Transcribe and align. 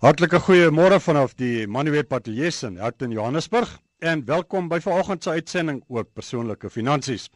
Hartlike 0.00 0.38
goeiemôre 0.40 0.96
vanaf 1.04 1.34
die 1.36 1.66
Manuel 1.68 2.06
Patelies 2.08 2.62
in 2.64 2.78
Harten 2.80 3.10
Johannesburg 3.12 3.68
en 4.00 4.22
welkom 4.24 4.70
by 4.70 4.78
vanoggend 4.80 5.26
se 5.26 5.34
uitsending 5.36 5.82
oor 5.92 6.06
persoonlike 6.08 6.70
finansies. 6.72 7.26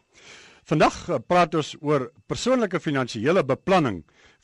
Vandag 0.65 0.97
eh, 1.13 1.19
praat 1.21 1.53
ons 1.53 1.75
oor 1.85 2.07
persoonlike 2.25 2.81
finansiële 2.81 3.43
beplanning 3.45 3.99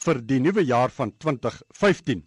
vir 0.06 0.22
die 0.22 0.38
nuwe 0.38 0.62
jaar 0.70 0.94
van 0.94 1.16
2015. 1.18 2.22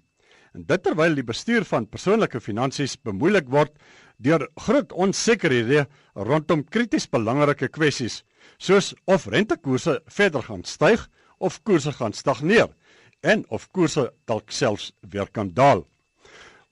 En 0.58 0.66
dit 0.66 0.82
terwyl 0.82 1.14
die 1.14 1.28
bestuur 1.30 1.62
van 1.70 1.86
persoonlike 1.86 2.42
finansies 2.42 2.98
bemoeilik 2.98 3.46
word 3.54 3.78
deur 4.18 4.48
groot 4.66 4.90
onsekerhede 4.98 5.86
rondom 6.18 6.66
krities 6.74 7.06
belangrike 7.06 7.70
kwessies 7.70 8.24
soos 8.58 8.96
of 9.06 9.30
rentekoerse 9.30 10.00
verder 10.10 10.42
gaan 10.42 10.66
styg 10.66 11.06
of 11.38 11.62
koerse 11.62 11.94
gaan 11.94 12.18
stagneer 12.18 12.74
en 13.24 13.44
of 13.48 13.70
koerse 13.72 14.10
dalk 14.28 14.52
selfs 14.52 14.92
weer 15.10 15.30
kan 15.32 15.50
daal. 15.56 15.84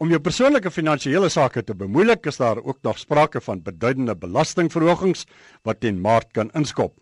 Om 0.03 0.11
jou 0.11 0.19
persoonlike 0.19 0.71
finansiële 0.75 1.29
sake 1.31 1.63
te 1.63 1.77
bemoeilik, 1.79 2.25
is 2.27 2.41
daar 2.41 2.59
ook 2.59 2.81
nog 2.83 2.99
sprake 2.99 3.41
van 3.41 3.61
beduidende 3.63 4.17
belastingverhogings 4.19 5.29
wat 5.63 5.79
teen 5.81 6.01
Maart 6.03 6.33
kan 6.35 6.51
inskop. 6.59 6.97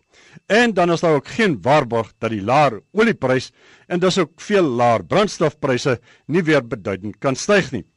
En 0.45 0.75
dan 0.77 0.91
is 0.93 1.01
daar 1.01 1.17
ook 1.17 1.31
geen 1.33 1.57
waarborg 1.65 2.11
dat 2.19 2.29
die 2.29 2.43
laer 2.45 2.77
olieprys 2.93 3.49
en 3.87 3.99
dus 3.99 4.19
ook 4.21 4.41
veel 4.41 4.69
laer 4.77 5.01
brandstofpryse 5.05 5.97
nie 6.27 6.43
weer 6.45 6.61
beduidend 6.61 7.17
kan 7.17 7.35
styg 7.35 7.71
nie. 7.73 7.87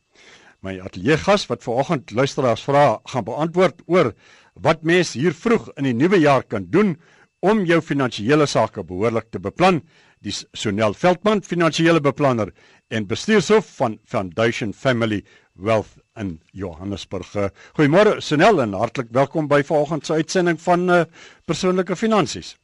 My 0.65 0.79
ateljee 0.81 1.19
gas 1.21 1.45
wat 1.51 1.67
vanoggend 1.67 2.15
luisteraars 2.17 2.65
vra 2.65 2.99
gaan 3.05 3.27
beantwoord 3.29 3.83
oor 3.85 4.15
wat 4.55 4.89
mense 4.89 5.19
hier 5.19 5.37
vroeg 5.37 5.69
in 5.77 5.91
die 5.91 5.99
nuwe 5.99 6.23
jaar 6.23 6.49
kan 6.49 6.65
doen 6.73 6.97
om 7.45 7.67
jou 7.69 7.83
finansiële 7.85 8.47
sake 8.49 8.87
behoorlik 8.89 9.29
te 9.29 9.43
beplan 9.43 9.83
dis 10.25 10.45
Sonel 10.57 10.95
Veldman, 10.97 11.43
finansiële 11.45 12.01
beplanner 12.01 12.53
en 12.89 13.07
bestuurshoof 13.09 13.69
van 13.79 13.99
Foundation 14.09 14.73
Family 14.73 15.23
Wealth 15.53 15.99
in 16.21 16.39
Johannesburg. 16.57 17.31
Goeiemôre 17.77 18.21
Sonel 18.25 18.63
en 18.65 18.77
hartlik 18.79 19.13
welkom 19.13 19.49
by 19.51 19.63
vanoggend 19.67 20.07
se 20.07 20.21
uitsending 20.21 20.61
van 20.65 20.89
uh, 20.91 21.03
persoonlike 21.45 21.97
finansies. 21.97 22.55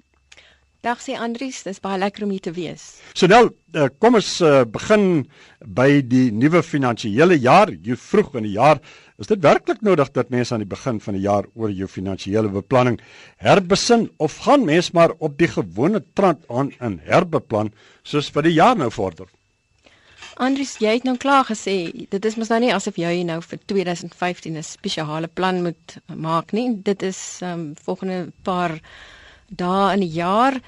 Dag 0.80 1.02
sê 1.04 1.12
Andries, 1.12 1.58
dis 1.66 1.80
baie 1.84 1.98
lekker 2.00 2.24
om 2.24 2.30
hier 2.32 2.40
te 2.40 2.54
wees. 2.56 2.84
So 3.12 3.28
nou, 3.28 3.50
uh, 3.76 3.90
kom 4.00 4.14
ons 4.16 4.30
uh, 4.40 4.62
begin 4.64 5.26
by 5.60 6.00
die 6.08 6.30
nuwe 6.32 6.62
finansiële 6.64 7.36
jaar. 7.36 7.68
Jy 7.84 7.98
vroeg 8.00 8.38
in 8.40 8.46
die 8.48 8.54
jaar, 8.54 8.80
is 9.20 9.28
dit 9.28 9.42
werklik 9.44 9.82
nodig 9.84 10.08
dat 10.16 10.32
mense 10.32 10.54
aan 10.56 10.64
die 10.64 10.70
begin 10.70 11.02
van 11.04 11.18
die 11.18 11.26
jaar 11.26 11.44
oor 11.52 11.68
jou 11.68 11.88
finansiële 11.90 12.48
beplanning 12.54 12.96
herbesin 13.44 14.08
of 14.16 14.38
gaan 14.46 14.64
mense 14.64 14.96
maar 14.96 15.12
op 15.20 15.36
die 15.36 15.50
gewone 15.52 16.00
trant 16.16 16.48
aan 16.48 16.72
in 16.80 16.96
herbeplan 17.04 17.74
soos 18.00 18.32
vir 18.32 18.48
die 18.48 18.56
jaar 18.56 18.80
nou 18.80 18.88
vorder? 18.88 19.28
Andries, 20.40 20.78
jy 20.80 20.96
het 20.96 21.04
nou 21.04 21.18
klaar 21.20 21.44
gesê, 21.44 21.92
dit 21.92 22.24
is 22.24 22.40
mos 22.40 22.48
nou 22.48 22.62
nie 22.64 22.72
asof 22.72 22.96
jy 22.96 23.18
nou 23.28 23.42
vir 23.44 23.60
2015 23.68 24.56
'n 24.56 24.64
spesiale 24.64 25.28
plan 25.28 25.60
moet 25.60 26.00
maak 26.08 26.56
nie. 26.56 26.70
Dit 26.80 27.02
is 27.02 27.40
um 27.44 27.74
volgende 27.84 28.32
paar 28.42 28.80
dae 29.50 29.92
in 29.94 30.00
die 30.00 30.14
jaar. 30.14 30.60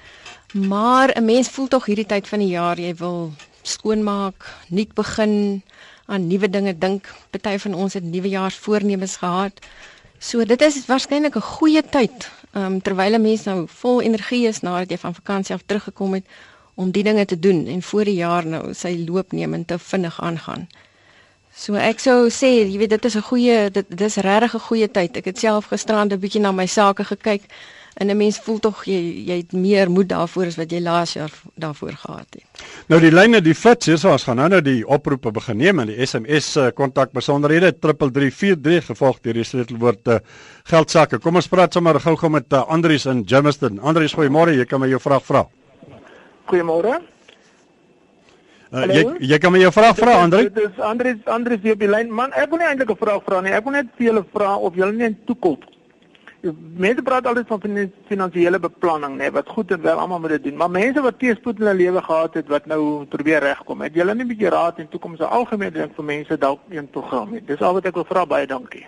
Maar 0.53 1.15
'n 1.17 1.25
mens 1.25 1.49
voel 1.49 1.69
tog 1.69 1.87
hierdie 1.87 2.07
tyd 2.07 2.29
van 2.29 2.39
die 2.39 2.53
jaar 2.53 2.79
jy 2.79 2.95
wil 2.95 3.33
skoonmaak, 3.63 4.55
nuut 4.69 4.95
begin, 4.95 5.63
aan 6.07 6.27
nuwe 6.27 6.51
dinge 6.51 6.79
dink. 6.79 7.15
Party 7.31 7.59
van 7.59 7.75
ons 7.75 7.95
het 7.95 8.05
nuwejaarsvoornemens 8.05 9.17
gehad. 9.17 9.53
So 10.19 10.45
dit 10.45 10.61
is 10.63 10.87
waarskynlik 10.87 11.37
'n 11.37 11.41
goeie 11.41 11.83
tyd, 11.83 12.31
um, 12.55 12.81
terwyl 12.83 13.15
'n 13.15 13.23
mens 13.23 13.45
nou 13.45 13.67
vol 13.69 14.03
energie 14.03 14.47
is 14.47 14.61
nadat 14.61 14.91
jy 14.91 14.99
van 14.99 15.15
vakansie 15.15 15.55
af 15.55 15.63
teruggekom 15.67 16.13
het 16.15 16.25
om 16.75 16.91
die 16.91 17.03
dinge 17.03 17.25
te 17.25 17.39
doen 17.39 17.67
en 17.67 17.83
voor 17.83 18.05
die 18.05 18.15
jaar 18.15 18.47
nou 18.47 18.75
sy 18.75 19.05
loop 19.09 19.33
neem 19.33 19.55
en 19.55 19.65
te 19.65 19.79
vinnig 19.79 20.21
aangaan. 20.21 20.69
So 21.55 21.75
ek 21.75 22.01
sou 22.01 22.31
sê, 22.31 22.71
jy 22.71 22.79
weet 22.79 22.91
dit 22.91 23.05
is 23.05 23.17
'n 23.17 23.23
goeie 23.23 23.71
dit 23.71 23.87
dis 23.89 24.17
regtig 24.17 24.55
'n 24.55 24.67
goeie 24.69 24.91
tyd. 24.91 25.17
Ek 25.17 25.25
het 25.25 25.39
self 25.39 25.65
gisterand 25.67 26.13
'n 26.13 26.19
bietjie 26.19 26.41
na 26.41 26.53
my 26.53 26.67
sake 26.67 27.05
gekyk 27.05 27.43
en 27.95 28.11
'n 28.11 28.17
mens 28.17 28.39
voel 28.39 28.59
tog 28.59 28.85
jy 28.85 29.25
jy 29.27 29.37
het 29.37 29.53
meer 29.53 29.91
moed 29.91 30.09
daarvoor 30.09 30.47
as 30.47 30.57
wat 30.57 30.71
jy 30.71 30.81
laas 30.81 31.13
jaar 31.13 31.33
daarvoor 31.55 31.93
gehad 31.93 32.27
het. 32.31 32.45
Nou 32.87 33.01
die 33.01 33.13
lyne 33.13 33.41
die 33.41 33.55
flits 33.55 33.87
hier 33.87 33.99
so 33.99 34.11
ons 34.13 34.25
gaan 34.25 34.37
nou 34.37 34.49
nou 34.49 34.61
die 34.61 34.87
oproepe 34.87 35.31
begin 35.31 35.57
neem 35.57 35.79
en 35.79 35.87
die 35.87 36.07
SMS 36.07 36.57
uh, 36.57 36.71
kontak 36.75 37.13
besonderhede 37.13 37.73
3343 37.73 38.87
gevolg 38.87 39.21
deur 39.21 39.35
die 39.35 39.45
sleutelwoord 39.45 40.09
uh, 40.09 40.19
geldsakke. 40.65 41.19
Kom 41.19 41.37
ons 41.37 41.49
praat 41.49 41.73
sommer 41.73 42.01
gou-gou 42.01 42.31
met 42.31 42.53
uh, 42.53 42.65
Andrius 42.69 43.07
in 43.07 43.25
Germiston. 43.27 43.81
Andrius, 43.81 44.15
goeiemôre. 44.15 44.57
Jy 44.57 44.65
kan 44.65 44.81
my 44.81 44.89
jou 44.89 45.01
vraag 45.01 45.25
vra. 45.25 45.47
Goeiemôre. 46.47 47.01
Uh, 48.73 48.87
jy 48.89 49.05
jy 49.21 49.39
kan 49.39 49.53
my 49.53 49.59
jou 49.59 49.73
vraag 49.73 49.97
vra 49.97 50.23
Andrius. 50.23 50.53
Dit 50.55 50.71
is 50.71 50.81
Andrius 50.81 51.27
Andrius 51.27 51.61
hier 51.63 51.73
op 51.73 51.79
die 51.79 51.89
lyn. 51.89 52.11
Man, 52.11 52.33
ek 52.33 52.51
wil 52.51 52.59
nie 52.59 52.67
eintlik 52.67 52.91
'n 52.91 52.97
vraag 52.97 53.23
vra 53.25 53.41
nie. 53.41 53.53
Ek 53.53 53.65
wil 53.65 53.73
net 53.73 53.87
vir 53.97 54.07
julle 54.07 54.25
vra 54.33 54.57
of 54.57 54.75
julle 54.75 54.93
nie 54.93 55.07
in 55.07 55.19
toekoms 55.27 55.73
mense 56.77 57.03
praat 57.03 57.27
altyd 57.27 57.47
van 57.47 57.89
finansiële 58.09 58.59
beplanning, 58.59 59.17
nê, 59.19 59.31
wat 59.31 59.49
goed 59.49 59.71
en 59.71 59.83
wel 59.83 59.99
almal 59.99 60.21
moet 60.21 60.35
dit 60.37 60.45
doen. 60.49 60.57
Maar 60.57 60.71
mense 60.71 61.05
wat 61.05 61.19
teëspoed 61.19 61.61
in 61.61 61.67
hulle 61.67 61.79
lewe 61.79 62.03
gehad 62.03 62.35
het 62.35 62.49
wat 62.49 62.67
nou 62.67 63.05
probeer 63.13 63.41
regkom, 63.41 63.83
het 63.87 63.95
julle 63.95 64.15
nie 64.15 64.25
'n 64.25 64.29
bietjie 64.29 64.51
raad 64.51 64.79
en 64.79 64.89
toekomse 64.89 65.25
algemeen 65.25 65.73
dink 65.73 65.95
vir 65.95 66.05
mense 66.05 66.39
dalk 66.39 66.61
een 66.71 66.91
program 66.91 67.35
het. 67.35 67.47
Dis 67.47 67.61
al 67.61 67.75
wat 67.75 67.87
ek 67.87 67.95
wil 67.95 68.05
vra 68.05 68.27
baie 68.27 68.47
dankie. 68.47 68.87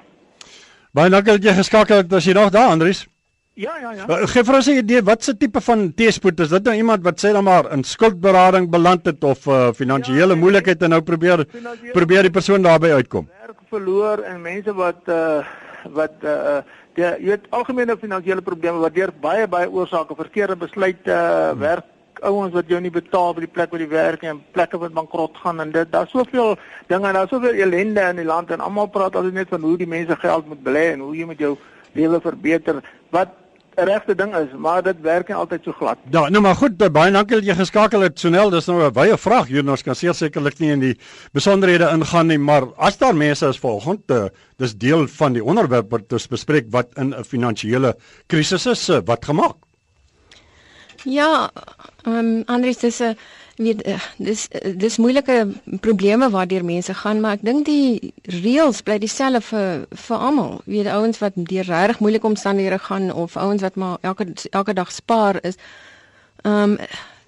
Baie 0.92 1.10
dankie 1.10 1.32
dat 1.32 1.44
jy 1.44 1.54
geskakel 1.54 1.96
het. 1.96 2.12
As 2.12 2.24
jy 2.24 2.32
nog 2.32 2.50
daar, 2.50 2.70
Andries? 2.70 3.06
Ja, 3.54 3.78
ja, 3.78 3.92
ja. 3.92 4.26
Gee 4.26 4.42
vir 4.42 4.54
ons 4.54 4.66
'n 4.66 4.78
idee, 4.82 5.02
wat 5.02 5.22
se 5.22 5.36
tipe 5.36 5.60
van 5.60 5.92
teëspoed 5.94 6.40
is 6.40 6.48
dit 6.48 6.64
nou 6.64 6.74
iemand 6.74 7.04
wat 7.04 7.20
sê 7.22 7.32
dan 7.32 7.44
maar 7.44 7.70
in 7.72 7.84
skuldberading 7.84 8.70
beland 8.70 9.06
het 9.06 9.24
of 9.24 9.46
uh, 9.46 9.70
finansiële 9.72 10.34
ja, 10.34 10.40
moeilikheid 10.40 10.82
en 10.82 10.90
nou 10.90 11.02
probeer 11.02 11.46
probeer 11.92 12.22
die 12.22 12.30
persoon 12.30 12.62
daarby 12.62 12.90
uitkom? 12.90 13.28
Werk 13.46 13.60
verloor 13.68 14.18
en 14.18 14.42
mense 14.42 14.74
wat 14.74 15.06
uh 15.06 15.46
wat 15.92 16.14
uh 16.22 16.58
die 16.94 17.04
jy 17.04 17.30
weet 17.32 17.50
algemene 17.50 17.96
finansiële 17.98 18.42
probleme 18.42 18.82
wat 18.82 18.94
deur 18.94 19.12
baie 19.20 19.48
baie 19.50 19.70
oorsake 19.70 20.14
verkeerde 20.16 20.56
besluite 20.56 21.10
uh, 21.10 21.50
hmm. 21.50 21.60
werk 21.60 21.90
ouens 22.24 22.54
wat 22.54 22.68
jou 22.70 22.80
nie 22.80 22.92
betaal 22.94 23.34
by 23.34 23.44
die 23.44 23.52
plek 23.52 23.72
waar 23.72 23.82
jy 23.82 23.88
werk 23.90 24.22
en 24.24 24.42
plekke 24.54 24.78
wat 24.80 24.94
bankrot 24.96 25.36
gaan 25.42 25.60
en 25.60 25.72
dit 25.74 25.90
daar's 25.92 26.12
soveel 26.14 26.54
dinge 26.88 27.08
en 27.08 27.18
daar's 27.18 27.32
soveel 27.34 27.58
ellende 27.66 28.08
in 28.12 28.22
die 28.22 28.28
land 28.28 28.50
en 28.54 28.62
almal 28.64 28.88
praat 28.88 29.16
altyd 29.16 29.40
net 29.40 29.52
van 29.52 29.66
hoe 29.66 29.76
die 29.80 29.90
mense 29.90 30.16
geld 30.22 30.46
moet 30.48 30.62
belê 30.64 30.92
en 30.92 31.04
hoe 31.04 31.16
jy 31.16 31.26
met 31.26 31.42
jou 31.42 31.56
lewe 31.98 32.20
verbeter 32.20 32.80
wat 33.14 33.34
regte 33.76 34.14
ding 34.14 34.34
is, 34.36 34.52
maar 34.56 34.82
dit 34.82 35.00
werk 35.00 35.28
nie 35.28 35.36
altyd 35.36 35.64
so 35.64 35.72
glad. 35.72 35.98
Ja, 36.10 36.28
nou 36.28 36.42
maar 36.42 36.56
goed, 36.56 36.76
baie 36.92 37.12
dankie 37.12 37.36
dat 37.40 37.48
jy 37.48 37.56
geskakel 37.58 38.00
het 38.06 38.18
Sonel. 38.18 38.50
Dis 38.50 38.66
nou 38.66 38.82
'n 38.82 38.92
baie 38.92 39.16
vraag 39.18 39.46
hier, 39.46 39.68
ons 39.68 39.82
kan 39.82 39.94
sekerlik 39.94 40.58
nie 40.58 40.70
in 40.70 40.80
die 40.80 40.96
besonderhede 41.32 41.90
ingaan 41.90 42.26
nie, 42.26 42.38
maar 42.38 42.62
as 42.76 42.98
daar 42.98 43.14
mense 43.14 43.46
is 43.46 43.58
volgens 43.58 44.00
te 44.06 44.30
dis 44.58 44.74
deel 44.74 45.06
van 45.06 45.32
die 45.32 45.44
onderwerp 45.44 45.90
wat 45.90 46.12
ons 46.12 46.28
bespreek 46.28 46.66
wat 46.70 46.88
in 46.96 47.14
'n 47.14 47.24
finansiële 47.24 47.96
krisis 48.26 48.66
is, 48.66 48.88
wat 49.04 49.24
gemaak? 49.24 49.56
Ja, 51.04 51.50
ehm 52.04 52.16
um, 52.16 52.42
Andries, 52.46 52.78
dis 52.78 53.00
'n 53.00 53.16
weet 53.56 53.82
eh, 53.82 54.02
dis 54.18 54.48
dis 54.76 54.96
moeilike 54.98 55.48
probleme 55.80 56.30
waardeur 56.30 56.64
mense 56.64 56.94
gaan 56.94 57.20
maar 57.20 57.38
ek 57.38 57.44
dink 57.46 57.64
die 57.66 58.12
reëls 58.22 58.82
bly 58.82 58.98
dieselfde 58.98 59.40
vir 59.40 59.86
vir 60.06 60.16
almal. 60.16 60.60
Weet 60.66 60.86
ouens 60.86 61.18
wat 61.18 61.32
deur 61.36 61.64
regtig 61.64 62.00
moeilike 62.00 62.26
omstandighede 62.26 62.78
gaan 62.78 63.12
of 63.12 63.36
ouens 63.36 63.62
wat 63.62 63.74
maar 63.74 63.98
elke 64.00 64.32
elke 64.50 64.72
dag 64.72 64.92
spaar 64.92 65.38
is 65.42 65.56
ehm 66.42 66.76
um, 66.76 66.78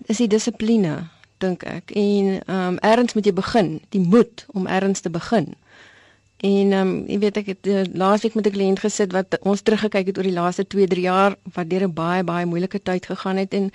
is 0.07 0.17
die 0.17 0.29
dissipline 0.29 1.07
dink 1.39 1.63
ek. 1.63 1.91
En 1.91 2.41
ehm 2.47 2.67
um, 2.67 2.79
erns 2.79 3.15
moet 3.15 3.25
jy 3.25 3.33
begin 3.33 3.81
die 3.89 4.01
moed 4.01 4.47
om 4.53 4.67
erns 4.67 5.01
te 5.01 5.11
begin. 5.11 5.55
En 6.37 6.73
ehm 6.73 6.89
um, 6.89 7.05
jy 7.09 7.19
weet 7.19 7.37
ek 7.37 7.47
het 7.47 7.67
uh, 7.67 7.85
laasweek 7.93 8.35
met 8.35 8.47
'n 8.47 8.57
kliënt 8.57 8.81
gesit 8.81 9.13
wat 9.13 9.39
ons 9.41 9.63
teruggekyk 9.63 10.07
het 10.07 10.19
oor 10.19 10.29
die 10.29 10.39
laaste 10.41 10.67
2 10.67 10.87
3 10.87 11.03
jaar 11.03 11.37
wat 11.55 11.71
deur 11.71 11.87
'n 11.87 11.95
baie 11.95 12.25
baie 12.25 12.47
moeilike 12.47 12.83
tyd 12.83 13.07
gegaan 13.07 13.37
het. 13.37 13.55
En 13.55 13.71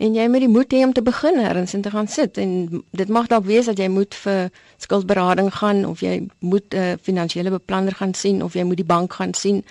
en 0.00 0.14
jy 0.16 0.26
moet 0.32 0.40
die 0.40 0.48
moed 0.48 0.72
hê 0.72 0.80
om 0.86 0.92
te 0.96 1.02
begin 1.04 1.36
erns 1.44 1.74
en 1.76 1.82
te 1.84 1.90
gaan 1.92 2.08
sit. 2.08 2.38
En 2.40 2.82
dit 2.96 3.08
mag 3.08 3.26
dalk 3.28 3.44
wees 3.44 3.68
dat 3.68 3.78
jy 3.78 3.88
moet 3.92 4.14
vir 4.22 4.48
skuldberading 4.80 5.50
gaan 5.54 5.84
of 5.84 6.00
jy 6.00 6.14
moet 6.38 6.74
'n 6.74 6.76
uh, 6.76 6.94
finansiële 7.02 7.50
beplanner 7.50 7.94
gaan 7.94 8.14
sien 8.14 8.42
of 8.42 8.54
jy 8.54 8.64
moet 8.64 8.80
die 8.80 8.92
bank 8.94 9.12
gaan 9.12 9.34
sien. 9.34 9.64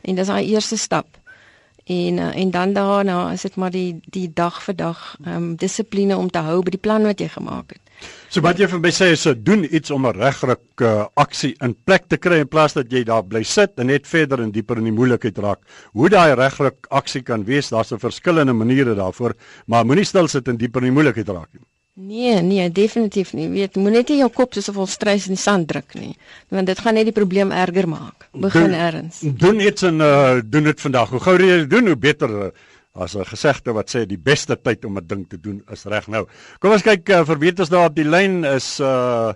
En 0.00 0.14
dis 0.14 0.26
daai 0.26 0.46
eerste 0.52 0.76
stap. 0.76 1.06
En 1.84 2.16
uh, 2.16 2.36
en 2.36 2.50
dan 2.50 2.72
daarna 2.72 3.32
is 3.32 3.42
dit 3.42 3.56
maar 3.56 3.70
die 3.70 4.00
die 4.04 4.30
dag 4.34 4.62
vir 4.62 4.76
dag 4.76 5.16
ehm 5.24 5.36
um, 5.36 5.56
dissipline 5.56 6.16
om 6.16 6.30
te 6.30 6.38
hou 6.38 6.62
by 6.62 6.70
die 6.70 6.84
plan 6.86 7.02
wat 7.02 7.20
jy 7.20 7.28
gemaak 7.28 7.72
het 7.72 7.89
So 8.30 8.40
wat 8.46 8.60
jy 8.62 8.68
vir 8.70 8.78
my 8.78 8.92
sê 8.94 9.08
is 9.10 9.24
so 9.26 9.34
doen 9.34 9.64
iets 9.66 9.90
om 9.90 10.06
'n 10.06 10.14
regruk 10.14 10.82
uh, 10.82 11.06
aksie 11.16 11.56
in 11.66 11.74
plek 11.74 12.06
te 12.08 12.16
kry 12.16 12.38
in 12.40 12.48
plaas 12.48 12.72
dat 12.74 12.92
jy 12.92 13.02
daar 13.04 13.24
bly 13.24 13.42
sit 13.42 13.72
en 13.78 13.86
net 13.86 14.06
verder 14.06 14.40
en 14.40 14.52
dieper 14.52 14.78
in 14.78 14.84
die 14.84 14.94
moeilikheid 14.94 15.38
raak. 15.38 15.60
Hoe 15.92 16.08
daai 16.08 16.34
regruk 16.34 16.86
aksie 16.90 17.22
kan 17.22 17.44
wees, 17.44 17.70
daar's 17.70 17.92
'n 17.92 17.98
verskillende 17.98 18.52
maniere 18.52 18.94
daarvoor, 18.94 19.34
maar 19.66 19.84
moenie 19.84 20.04
stil 20.04 20.28
sit 20.28 20.48
en 20.48 20.56
dieper 20.56 20.82
in 20.82 20.94
die 20.94 20.94
moeilikheid 20.94 21.28
raak 21.28 21.48
nie. 21.52 21.66
Nee, 22.00 22.40
nee, 22.40 22.70
definitief 22.70 23.32
nie. 23.32 23.48
Weet, 23.48 23.76
moet 23.76 23.92
net 23.92 24.08
nie 24.08 24.20
jou 24.22 24.30
kop 24.30 24.54
soos 24.54 24.68
'n 24.70 24.74
volstrys 24.74 25.26
in 25.26 25.34
die 25.34 25.42
sand 25.42 25.68
druk 25.68 25.94
nie, 25.94 26.16
want 26.48 26.66
dit 26.66 26.78
gaan 26.78 26.94
net 26.94 27.04
die 27.04 27.12
probleem 27.12 27.50
erger 27.50 27.88
maak. 27.88 28.28
Begin 28.32 28.72
erns. 28.72 29.20
Doen 29.20 29.60
iets 29.60 29.82
en 29.82 30.00
uh, 30.00 30.40
doen 30.44 30.64
dit 30.64 30.80
vandag. 30.80 31.10
Hoe 31.10 31.20
gouer 31.20 31.40
jy 31.40 31.56
dit 31.56 31.70
doen, 31.70 31.86
hoe 31.86 31.96
beter. 31.96 32.52
As 32.92 33.14
'n 33.14 33.24
gesegde 33.24 33.72
wat 33.72 33.88
sê 33.90 34.06
die 34.06 34.18
beste 34.18 34.56
tyd 34.56 34.84
om 34.84 34.98
'n 34.98 35.06
ding 35.06 35.28
te 35.28 35.40
doen 35.40 35.62
is 35.70 35.84
reg 35.84 36.08
nou. 36.08 36.26
Kom 36.58 36.72
ons 36.72 36.82
kyk 36.82 37.08
uh, 37.08 37.24
vir 37.24 37.38
weet 37.38 37.60
ons 37.60 37.68
daar 37.68 37.86
op 37.86 37.94
die 37.94 38.08
lyn 38.08 38.44
is 38.44 38.80
uh 38.80 39.32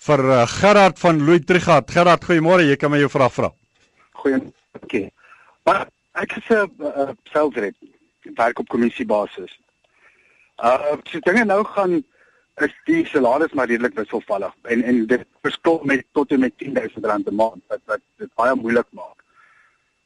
vir 0.00 0.20
uh, 0.24 0.46
Gerard 0.46 0.98
van 0.98 1.24
Louis 1.24 1.44
Trigard. 1.44 1.90
Gerard, 1.90 2.24
goeiemôre. 2.24 2.64
Jy 2.64 2.76
kan 2.76 2.90
my 2.90 2.98
jou 2.98 3.08
vraag 3.08 3.32
vra. 3.32 3.52
Goeiemôre. 4.12 4.52
Okay. 4.82 5.10
Maar 5.64 5.88
ek 6.14 6.36
is 6.36 6.48
'n 6.48 6.70
uh, 6.80 7.10
selfred 7.32 7.74
werk 8.34 8.58
op 8.58 8.68
kommissiebasis. 8.68 9.60
Uh 10.58 10.96
so 11.04 11.20
dinge 11.20 11.44
nou 11.44 11.64
gaan 11.64 12.04
is 12.56 12.74
die 12.84 13.06
salaris 13.06 13.52
maar 13.52 13.66
redelik 13.66 13.94
wisselvallig 13.94 14.52
en 14.62 14.82
en 14.82 15.06
dit 15.06 15.24
verskil 15.42 15.80
met 15.84 16.04
tot 16.12 16.32
en 16.32 16.40
met 16.40 16.52
10000 16.58 17.04
rand 17.04 17.28
'n 17.28 17.34
maand 17.34 17.62
wat 17.68 17.80
wat 17.84 18.00
dit 18.16 18.34
baie 18.34 18.54
moeilik 18.54 18.86
maak. 18.90 19.18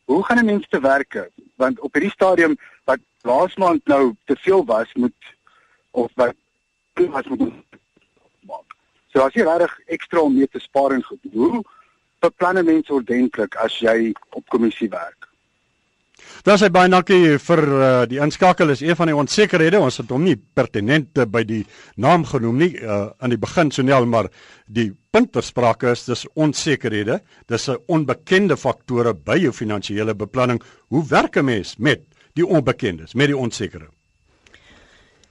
Hoe 0.05 0.25
gaan 0.25 0.39
'n 0.39 0.45
mens 0.45 0.67
te 0.69 0.81
werk? 0.81 1.31
Want 1.57 1.81
op 1.81 1.93
hierdie 1.93 2.11
stadium 2.11 2.57
wat 2.85 3.01
laas 3.23 3.57
maand 3.57 3.87
nou 3.87 4.15
te 4.25 4.37
veel 4.37 4.65
was 4.65 4.93
moet 4.95 5.35
of 5.91 6.11
wat 6.15 6.35
was 6.95 7.27
moet 7.27 7.53
maak. 8.47 8.77
So 9.13 9.23
as 9.23 9.35
jy 9.35 9.47
regtig 9.47 9.77
ekstra 9.97 10.21
om 10.21 10.35
mee 10.35 10.49
te 10.51 10.63
spaar 10.63 10.97
en 10.97 11.03
goed, 11.03 11.21
hoe 11.33 11.63
beplan 12.21 12.59
'n 12.59 12.65
mens 12.65 12.91
ordentlik 12.91 13.57
as 13.57 13.79
jy 13.79 14.13
op 14.31 14.49
kommissie 14.49 14.89
werk? 14.89 15.25
Daar 16.45 16.59
sê 16.61 16.69
baie 16.73 16.91
dankie 16.93 17.39
vir 17.41 17.61
uh, 17.65 18.05
die 18.09 18.21
inskakel 18.23 18.73
is 18.75 18.83
een 18.85 18.97
van 18.97 19.11
die 19.11 19.17
onsekerhede. 19.17 19.81
Ons 19.81 20.01
het 20.03 20.11
hom 20.13 20.25
nie 20.27 20.37
pertinent 20.37 21.21
by 21.33 21.43
die 21.49 21.63
naam 21.97 22.25
genoem 22.29 22.59
nie 22.61 22.71
uh, 22.81 23.11
aan 23.19 23.33
die 23.33 23.41
begin 23.41 23.71
Sonel, 23.71 24.07
maar 24.07 24.29
die 24.67 24.91
punt 25.15 25.33
ter 25.33 25.47
sprake 25.47 25.93
is 25.93 26.05
dis 26.05 26.27
onsekerhede. 26.35 27.21
Dis 27.49 27.69
'n 27.69 27.79
onbekende 27.87 28.57
faktore 28.57 29.15
by 29.15 29.39
jou 29.39 29.53
finansiële 29.53 30.15
beplanning. 30.15 30.63
Hoe 30.89 31.05
werk 31.09 31.37
'n 31.37 31.45
mens 31.45 31.77
met 31.77 32.03
die 32.35 32.47
onbekendes, 32.47 33.15
met 33.15 33.31
die 33.31 33.37
onsekere? 33.37 33.89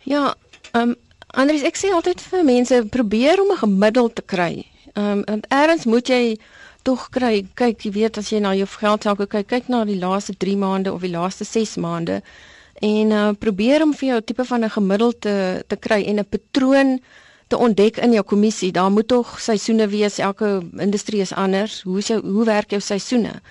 Ja, 0.03 0.35
ehm 0.71 0.89
um, 0.89 0.95
Andries, 1.33 1.63
ek 1.65 1.79
sê 1.79 1.89
altyd 1.89 2.19
vir 2.21 2.43
mense 2.45 2.77
probeer 2.93 3.41
om 3.41 3.51
'n 3.51 3.63
gemiddeld 3.65 4.15
te 4.15 4.21
kry. 4.21 4.65
Ehm 4.93 5.05
um, 5.11 5.23
want 5.25 5.45
eers 5.49 5.85
moet 5.85 6.07
jy 6.07 6.37
tog 6.83 7.09
kry. 7.09 7.45
Kyk, 7.53 7.81
jy 7.81 7.91
weet 7.91 8.17
as 8.17 8.29
jy 8.29 8.39
na 8.39 8.53
jou 8.53 8.67
geld 8.67 9.03
sake 9.03 9.27
kyk, 9.27 9.47
kyk 9.47 9.67
na 9.67 9.85
die 9.85 9.97
laaste 9.99 10.35
3 10.37 10.57
maande 10.57 10.93
of 10.93 11.01
die 11.01 11.11
laaste 11.11 11.43
6 11.43 11.75
maande 11.75 12.21
en 12.81 13.11
uh, 13.11 13.31
probeer 13.39 13.81
om 13.81 13.93
vir 13.93 14.07
jou 14.09 14.17
'n 14.17 14.23
tipe 14.23 14.45
van 14.45 14.63
'n 14.63 14.69
gemiddeld 14.69 15.21
te 15.21 15.63
te 15.67 15.75
kry 15.75 16.03
en 16.03 16.19
'n 16.19 16.25
patroon 16.25 16.99
te 17.47 17.57
ontdek 17.57 17.97
in 17.97 18.11
jou 18.11 18.23
kommissie. 18.23 18.71
Daar 18.71 18.91
moet 18.91 19.07
tog 19.07 19.39
seisoene 19.39 19.87
wees. 19.87 20.19
Elke 20.19 20.61
industrie 20.77 21.21
is 21.21 21.33
anders. 21.33 21.81
Hoe 21.81 21.97
is 21.97 22.07
jou 22.07 22.21
hoe 22.21 22.45
werk 22.45 22.69
jou 22.69 22.81
seisoene? 22.81 23.41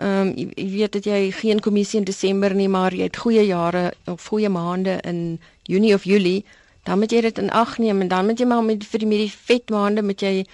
Ehm 0.00 0.28
um, 0.28 0.32
jy, 0.32 0.46
jy 0.56 0.68
weet 0.72 0.92
dat 0.96 1.04
jy 1.04 1.18
geen 1.36 1.58
kommissie 1.60 1.98
in 2.00 2.06
Desember 2.08 2.54
nie, 2.56 2.68
maar 2.72 2.94
jy 2.96 3.10
het 3.10 3.18
goeie 3.20 3.42
jare 3.44 3.90
of 4.08 4.30
goeie 4.32 4.48
maande 4.48 4.96
in 5.04 5.38
Junie 5.68 5.94
of 5.94 6.06
Julie. 6.08 6.44
Dan 6.88 6.98
moet 6.98 7.12
jy 7.12 7.20
dit 7.26 7.38
in 7.38 7.50
ag 7.52 7.76
neem 7.78 8.00
en 8.00 8.08
dan 8.08 8.26
moet 8.26 8.40
jy 8.40 8.46
maar 8.48 8.64
met 8.64 8.84
vir 8.84 9.02
die 9.02 9.08
met 9.10 9.20
die 9.20 9.32
vet 9.50 9.68
maande 9.70 10.02
moet 10.02 10.22
jy 10.24 10.46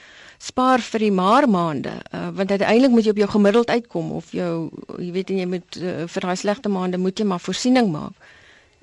spaar 0.42 0.82
vir 0.82 1.04
die 1.06 1.12
maar 1.14 1.46
maande 1.48 1.94
uh, 2.12 2.28
want 2.34 2.50
uiteindelik 2.50 2.90
moet 2.90 3.06
jy 3.06 3.14
op 3.14 3.20
jou 3.22 3.28
gemiddeld 3.36 3.70
uitkom 3.70 4.10
of 4.18 4.32
jou 4.36 4.50
jy 4.98 5.12
weet 5.14 5.30
en 5.30 5.38
jy 5.38 5.46
moet 5.54 5.78
uh, 5.80 5.94
vir 6.10 6.26
daai 6.26 6.36
slegte 6.36 6.68
maande 6.68 6.98
moet 6.98 7.18
jy 7.18 7.24
maar 7.30 7.40
voorsiening 7.40 7.92
maak. 7.94 8.28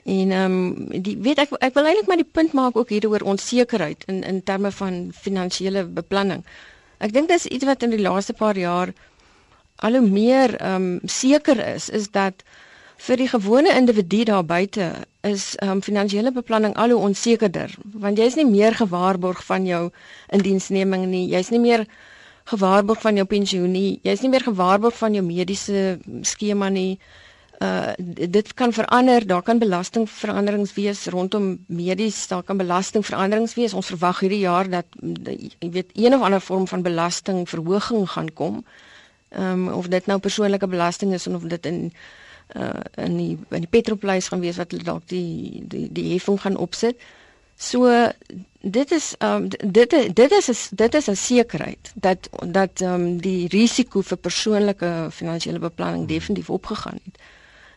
En 0.03 0.31
ehm 0.31 0.59
um, 0.63 1.01
die 1.03 1.17
weet 1.27 1.43
ek 1.43 1.57
ek 1.59 1.75
wil 1.75 1.89
eintlik 1.91 2.07
maar 2.07 2.23
die 2.23 2.33
punt 2.39 2.55
maak 2.55 2.79
ook 2.79 2.95
hier 2.95 3.09
oor 3.11 3.27
onsekerheid 3.35 4.07
in 4.07 4.23
in 4.23 4.43
terme 4.43 4.71
van 4.71 5.09
finansiële 5.11 5.85
beplanning. 5.85 6.47
Ek 7.03 7.11
dink 7.11 7.27
dis 7.27 7.51
iets 7.51 7.67
wat 7.67 7.83
in 7.83 7.91
die 7.91 8.05
laaste 8.07 8.33
paar 8.33 8.55
jaar 8.57 8.93
al 9.83 9.99
hoe 9.99 10.09
meer 10.09 10.55
ehm 10.59 10.75
um, 10.75 10.99
seker 11.19 11.59
is 11.75 11.89
is 11.89 12.09
dat 12.15 12.43
vir 13.03 13.19
die 13.19 13.27
gewone 13.27 13.71
individu 13.75 14.23
daar 14.29 14.45
buite 14.47 14.85
is 15.27 15.55
um, 15.63 15.81
finansiële 15.81 16.31
beplanning 16.31 16.75
al 16.75 16.93
hoe 16.95 17.01
onsekerder. 17.09 17.73
Want 18.05 18.17
jy 18.19 18.27
is 18.31 18.37
nie 18.39 18.47
meer 18.47 18.75
gewaarborg 18.79 19.43
van 19.47 19.65
jou 19.67 19.83
indiensneming 20.35 21.05
nie. 21.11 21.25
Jy's 21.31 21.51
nie 21.51 21.59
meer 21.63 21.85
gewaarborg 22.51 23.01
van 23.03 23.19
jou 23.19 23.25
pensioen 23.27 23.71
nie. 23.71 23.99
Jy's 24.07 24.23
nie 24.23 24.31
meer 24.31 24.45
gewaarborg 24.47 24.95
van 24.99 25.15
jou 25.17 25.23
mediese 25.25 25.83
skema 26.27 26.69
nie. 26.69 26.99
Uh 27.63 27.91
dit 28.35 28.53
kan 28.59 28.73
verander. 28.75 29.27
Daar 29.27 29.43
kan 29.43 29.59
belastingveranderings 29.59 30.73
wees 30.79 31.05
rondom 31.11 31.57
medies. 31.67 32.27
Daar 32.27 32.43
kan 32.43 32.57
belastingveranderings 32.57 33.55
wees. 33.59 33.73
Ons 33.73 33.91
verwag 33.91 34.23
hierdie 34.23 34.43
jaar 34.45 34.69
dat 34.69 34.87
jy 35.01 35.71
weet 35.75 35.91
een 35.95 36.15
of 36.15 36.21
ander 36.21 36.41
vorm 36.41 36.67
van 36.67 36.87
belastingverhoging 36.87 38.09
gaan 38.15 38.33
kom 38.33 38.63
um, 39.37 39.67
of 39.67 39.87
dit 39.87 40.05
nou 40.05 40.19
persoonlike 40.19 40.67
belasting 40.67 41.13
is 41.13 41.27
of 41.27 41.41
dit 41.41 41.65
in 41.65 41.93
uh 42.55 42.69
in 42.95 43.17
die 43.17 43.37
in 43.49 43.63
die 43.65 43.69
petrolprys 43.71 44.27
gaan 44.27 44.39
wees 44.43 44.57
wat 44.59 44.71
hulle 44.71 44.83
dalk 44.83 45.07
die 45.07 45.63
die 45.67 45.87
die 45.91 46.11
heffing 46.13 46.41
gaan 46.41 46.57
opsit. 46.57 46.99
So 47.55 47.87
dit 48.61 48.91
is 48.91 49.13
um 49.19 49.47
dit 49.49 49.95
dit 50.13 50.31
is 50.31 50.69
dit 50.71 50.93
is 50.95 51.07
'n 51.09 51.15
sekerheid 51.15 51.91
dat 51.95 52.29
dat 52.47 52.81
um 52.81 53.17
die 53.21 53.47
risiko 53.47 54.01
vir 54.01 54.17
persoonlike 54.17 55.07
finansiële 55.11 55.59
beplanning 55.59 56.07
definitief 56.07 56.49
opgegaan 56.49 56.99
het. 57.03 57.17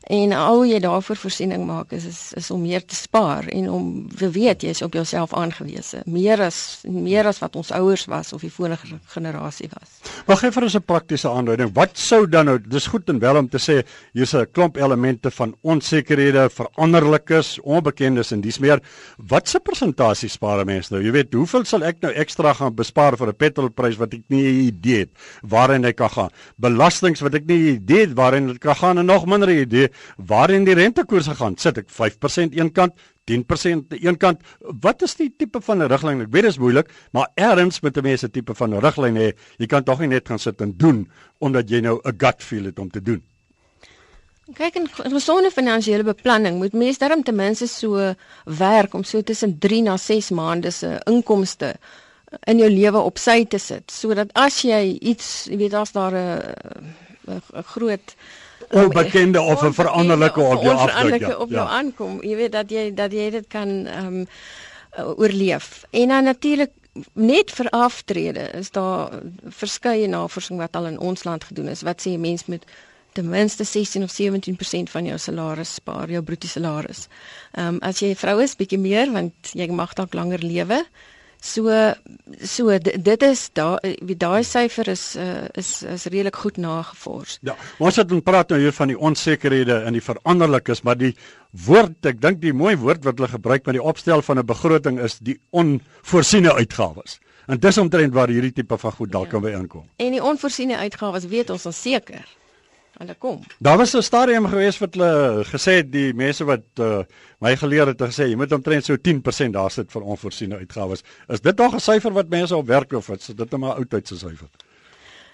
En 0.06 0.32
al 0.32 0.60
jy 0.70 0.78
daarvoor 0.78 1.18
voorsiening 1.18 1.64
maak 1.66 1.90
is 1.96 2.04
is 2.06 2.20
is 2.38 2.50
om 2.54 2.60
meer 2.62 2.84
te 2.84 2.94
spaar 2.94 3.48
en 3.50 3.70
om 3.70 3.86
te 4.14 4.28
weet 4.30 4.62
jy 4.62 4.70
is 4.70 4.82
op 4.86 4.94
jouself 4.94 5.32
aangewese. 5.34 6.04
Meer 6.06 6.44
as 6.46 6.84
meer 6.86 7.26
as 7.26 7.40
wat 7.42 7.56
ons 7.58 7.72
ouers 7.74 8.04
was 8.06 8.30
of 8.32 8.44
die 8.46 8.52
vorige 8.52 9.00
generasie 9.10 9.66
was. 9.72 9.96
Maar 10.28 10.38
gee 10.44 10.54
vir 10.54 10.62
ons 10.62 10.76
'n 10.76 10.82
praktiese 10.82 11.28
aanduiding. 11.28 11.72
Wat 11.74 11.98
sou 11.98 12.28
dan 12.28 12.44
nou 12.44 12.58
dis 12.58 12.86
goed 12.86 13.08
en 13.08 13.18
wel 13.18 13.36
om 13.36 13.48
te 13.48 13.58
sê 13.58 13.82
hier's 14.12 14.34
'n 14.34 14.46
klomp 14.52 14.76
elemente 14.76 15.30
van 15.30 15.56
onsekerhede, 15.62 16.50
veranderlikes, 16.50 17.58
onbekendes 17.60 18.30
en 18.30 18.40
dis 18.40 18.58
meer. 18.58 18.80
Wat 19.16 19.48
se 19.48 19.60
persentasie 19.60 20.28
spaar 20.28 20.64
mense 20.64 20.94
nou? 20.94 21.02
Jy 21.02 21.10
weet, 21.10 21.34
hoeveel 21.34 21.64
sal 21.64 21.82
ek 21.82 21.96
nou 22.00 22.12
ekstra 22.12 22.52
gaan 22.52 22.74
bespaar 22.74 23.16
vir 23.16 23.28
'n 23.28 23.36
petrolprys 23.36 23.96
wat 23.96 24.14
ek 24.14 24.22
nie 24.28 24.46
'n 24.46 24.66
idee 24.68 24.98
het 24.98 25.10
waarheen 25.42 25.84
hy 25.84 25.92
kan 25.92 26.10
gaan? 26.10 26.30
Belastings 26.56 27.20
wat 27.20 27.34
ek 27.34 27.46
nie 27.46 27.58
'n 27.58 27.74
idee 27.74 28.06
het 28.06 28.14
waarheen 28.14 28.46
dit 28.46 28.58
kan 28.58 28.76
gaan 28.76 28.98
en 28.98 29.06
nog 29.06 29.26
minder 29.26 29.50
idee 29.50 29.90
waarin 30.16 30.64
die 30.64 30.75
rentekoerse 30.75 31.34
gaan. 31.34 31.56
Sit 31.56 31.78
ek 31.78 31.90
5% 31.90 32.56
een 32.56 32.72
kant, 32.72 32.94
10% 33.31 33.93
aan 33.93 34.00
een 34.02 34.16
kant. 34.16 34.40
Wat 34.60 35.02
is 35.02 35.16
die 35.16 35.32
tipe 35.37 35.60
van 35.60 35.82
'n 35.82 35.88
riglyn? 35.88 36.20
Ek 36.20 36.31
weet 36.31 36.43
dit 36.43 36.52
is 36.52 36.58
moeilik, 36.58 36.90
maar 37.12 37.28
erns 37.34 37.81
met 37.81 37.96
'n 37.96 38.02
mens 38.02 38.22
'n 38.25 38.31
tipe 38.31 38.54
van 38.54 38.75
'n 38.75 38.81
riglyn 38.81 39.16
hê. 39.16 39.32
Jy 39.58 39.66
kan 39.66 39.82
tog 39.84 39.98
nie 40.00 40.08
net 40.08 40.28
gaan 40.28 40.38
sit 40.38 40.60
en 40.60 40.75
doen 40.76 41.10
omdat 41.38 41.69
jy 41.69 41.81
nou 41.81 42.00
'n 42.04 42.14
gut 42.19 42.43
feel 42.43 42.64
het 42.64 42.78
om 42.78 42.90
te 42.90 43.02
doen. 43.02 43.22
Kyk 44.54 44.76
in 44.76 44.87
gesonde 44.88 45.50
finansiële 45.50 46.04
beplanning 46.04 46.58
moet 46.58 46.72
mens 46.72 46.99
darm 46.99 47.22
ten 47.22 47.34
minste 47.34 47.66
so 47.66 48.14
werk 48.44 48.94
om 48.94 49.02
so 49.02 49.22
tussen 49.22 49.58
3 49.58 49.82
na 49.82 49.96
6 49.96 50.31
maande 50.31 50.70
se 50.70 51.00
inkomste 51.04 51.75
in 52.46 52.58
jou 52.58 52.70
lewe 52.70 52.99
op 52.99 53.19
sy 53.19 53.44
te 53.44 53.58
sit 53.58 53.90
sodat 53.90 54.31
as 54.34 54.60
jy 54.62 54.99
iets, 55.00 55.49
jy 55.50 55.56
weet 55.56 55.75
as 55.75 55.92
daar 55.92 56.14
'n 56.14 56.54
'n 57.26 57.62
groot 57.75 58.14
onbekende 58.70 59.40
of 59.40 59.62
'n 59.62 59.73
veranderlike 59.73 60.40
op 60.40 60.62
jou 60.62 60.76
afdruk 60.76 61.20
ja. 61.20 61.37
op 61.37 61.50
jou 61.50 61.68
ja. 61.68 61.68
aankom. 61.68 62.23
Jy 62.23 62.37
weet 62.37 62.52
dat 62.52 62.70
jy 62.70 62.94
dat 62.94 63.12
jy 63.12 63.30
dit 63.30 63.46
kan 63.49 63.87
ehm 63.87 64.06
um, 64.06 64.26
oorleef. 65.16 65.85
En 65.90 66.08
dan 66.08 66.25
natuurlik 66.25 66.70
net 67.12 67.50
vir 67.50 67.68
aftrede 67.70 68.50
is 68.56 68.70
daar 68.70 69.11
verskeie 69.49 70.08
navorsing 70.08 70.58
wat 70.58 70.76
al 70.76 70.87
in 70.87 70.99
ons 70.99 71.25
land 71.25 71.44
gedoen 71.44 71.68
is 71.68 71.82
wat 71.82 72.00
sê 72.00 72.11
'n 72.11 72.20
mens 72.20 72.46
moet 72.46 72.64
ten 73.12 73.28
minste 73.28 73.64
16 73.64 74.02
of 74.02 74.11
17% 74.11 74.90
van 74.90 75.04
jou 75.04 75.18
salaris 75.18 75.75
spaar, 75.75 76.11
jou 76.11 76.23
bruto 76.23 76.46
salaris. 76.46 77.08
Ehm 77.52 77.66
um, 77.66 77.78
as 77.80 77.99
jy 77.99 78.08
'n 78.11 78.16
vrou 78.16 78.42
is, 78.42 78.56
bietjie 78.56 78.78
meer 78.78 79.12
want 79.12 79.32
jy 79.52 79.66
mag 79.66 79.92
dalk 79.92 80.14
langer 80.14 80.38
lewe. 80.38 80.85
So 81.46 81.70
so 82.42 82.78
dit 82.82 83.22
is 83.22 83.42
daar 83.54 83.78
wie 84.02 84.16
daai 84.18 84.42
syfer 84.44 84.88
is 84.90 85.04
uh, 85.16 85.46
is 85.54 85.82
is 85.82 86.06
redelik 86.10 86.36
goed 86.42 86.56
nagevors. 86.58 87.38
Ja, 87.46 87.54
ons 87.78 87.96
het 88.00 88.08
dan 88.10 88.22
praat 88.26 88.50
nou 88.50 88.58
hier 88.60 88.74
van 88.74 88.90
die 88.90 88.98
onsekerhede 88.98 89.78
en 89.86 89.94
die 89.94 90.02
veranderlikes, 90.02 90.82
maar 90.82 90.98
die 90.98 91.12
woord, 91.66 92.00
ek 92.10 92.18
dink 92.20 92.42
die 92.42 92.54
mooi 92.56 92.74
woord 92.76 93.06
wat 93.06 93.20
hulle 93.20 93.30
gebruik 93.36 93.68
met 93.68 93.78
die 93.78 93.84
opstel 93.92 94.24
van 94.26 94.42
'n 94.42 94.46
begroting 94.46 94.98
is 95.00 95.18
die 95.18 95.38
onvoorsiene 95.50 96.54
uitgawes. 96.54 97.20
En 97.46 97.60
dis 97.62 97.78
omtrent 97.78 98.14
waar 98.14 98.28
hierdie 98.28 98.52
tipe 98.52 98.78
van 98.78 98.92
goed 98.92 99.12
dalk 99.12 99.30
ja. 99.30 99.30
kan 99.30 99.42
by 99.42 99.54
inkom. 99.54 99.86
En 99.96 100.10
die 100.10 100.22
onvoorsiene 100.22 100.76
uitgawes 100.76 101.30
weet 101.30 101.50
ons 101.50 101.66
ons 101.66 101.82
seker 101.82 102.26
hulle 102.98 103.14
kom. 103.18 103.40
Daar 103.58 103.76
was 103.76 103.94
'n 103.94 104.02
stadium 104.02 104.46
gewees 104.46 104.78
wat 104.78 104.94
hulle 104.94 105.44
gesê 105.44 105.72
het 105.82 105.92
die 105.92 106.14
mense 106.14 106.44
wat 106.44 106.64
uh, 106.80 107.02
my 107.40 107.56
geleer 107.56 107.86
het 107.86 108.00
gesê 108.00 108.28
jy 108.28 108.36
moet 108.36 108.52
omtrent 108.52 108.84
so 108.84 108.96
10% 108.96 109.50
daar 109.50 109.70
sit 109.70 109.92
vir 109.92 110.02
onvoorsiene 110.02 110.56
uitgawes. 110.56 111.02
Is 111.28 111.40
dit 111.40 111.56
nog 111.56 111.74
'n 111.74 111.80
syfer 111.80 112.12
wat 112.12 112.28
mense 112.28 112.56
op 112.56 112.66
werk 112.66 112.92
of 112.92 113.08
is 113.08 113.26
dit 113.26 113.38
net 113.38 113.52
'n 113.52 113.62
oudtydse 113.62 114.18
syfer? 114.18 114.48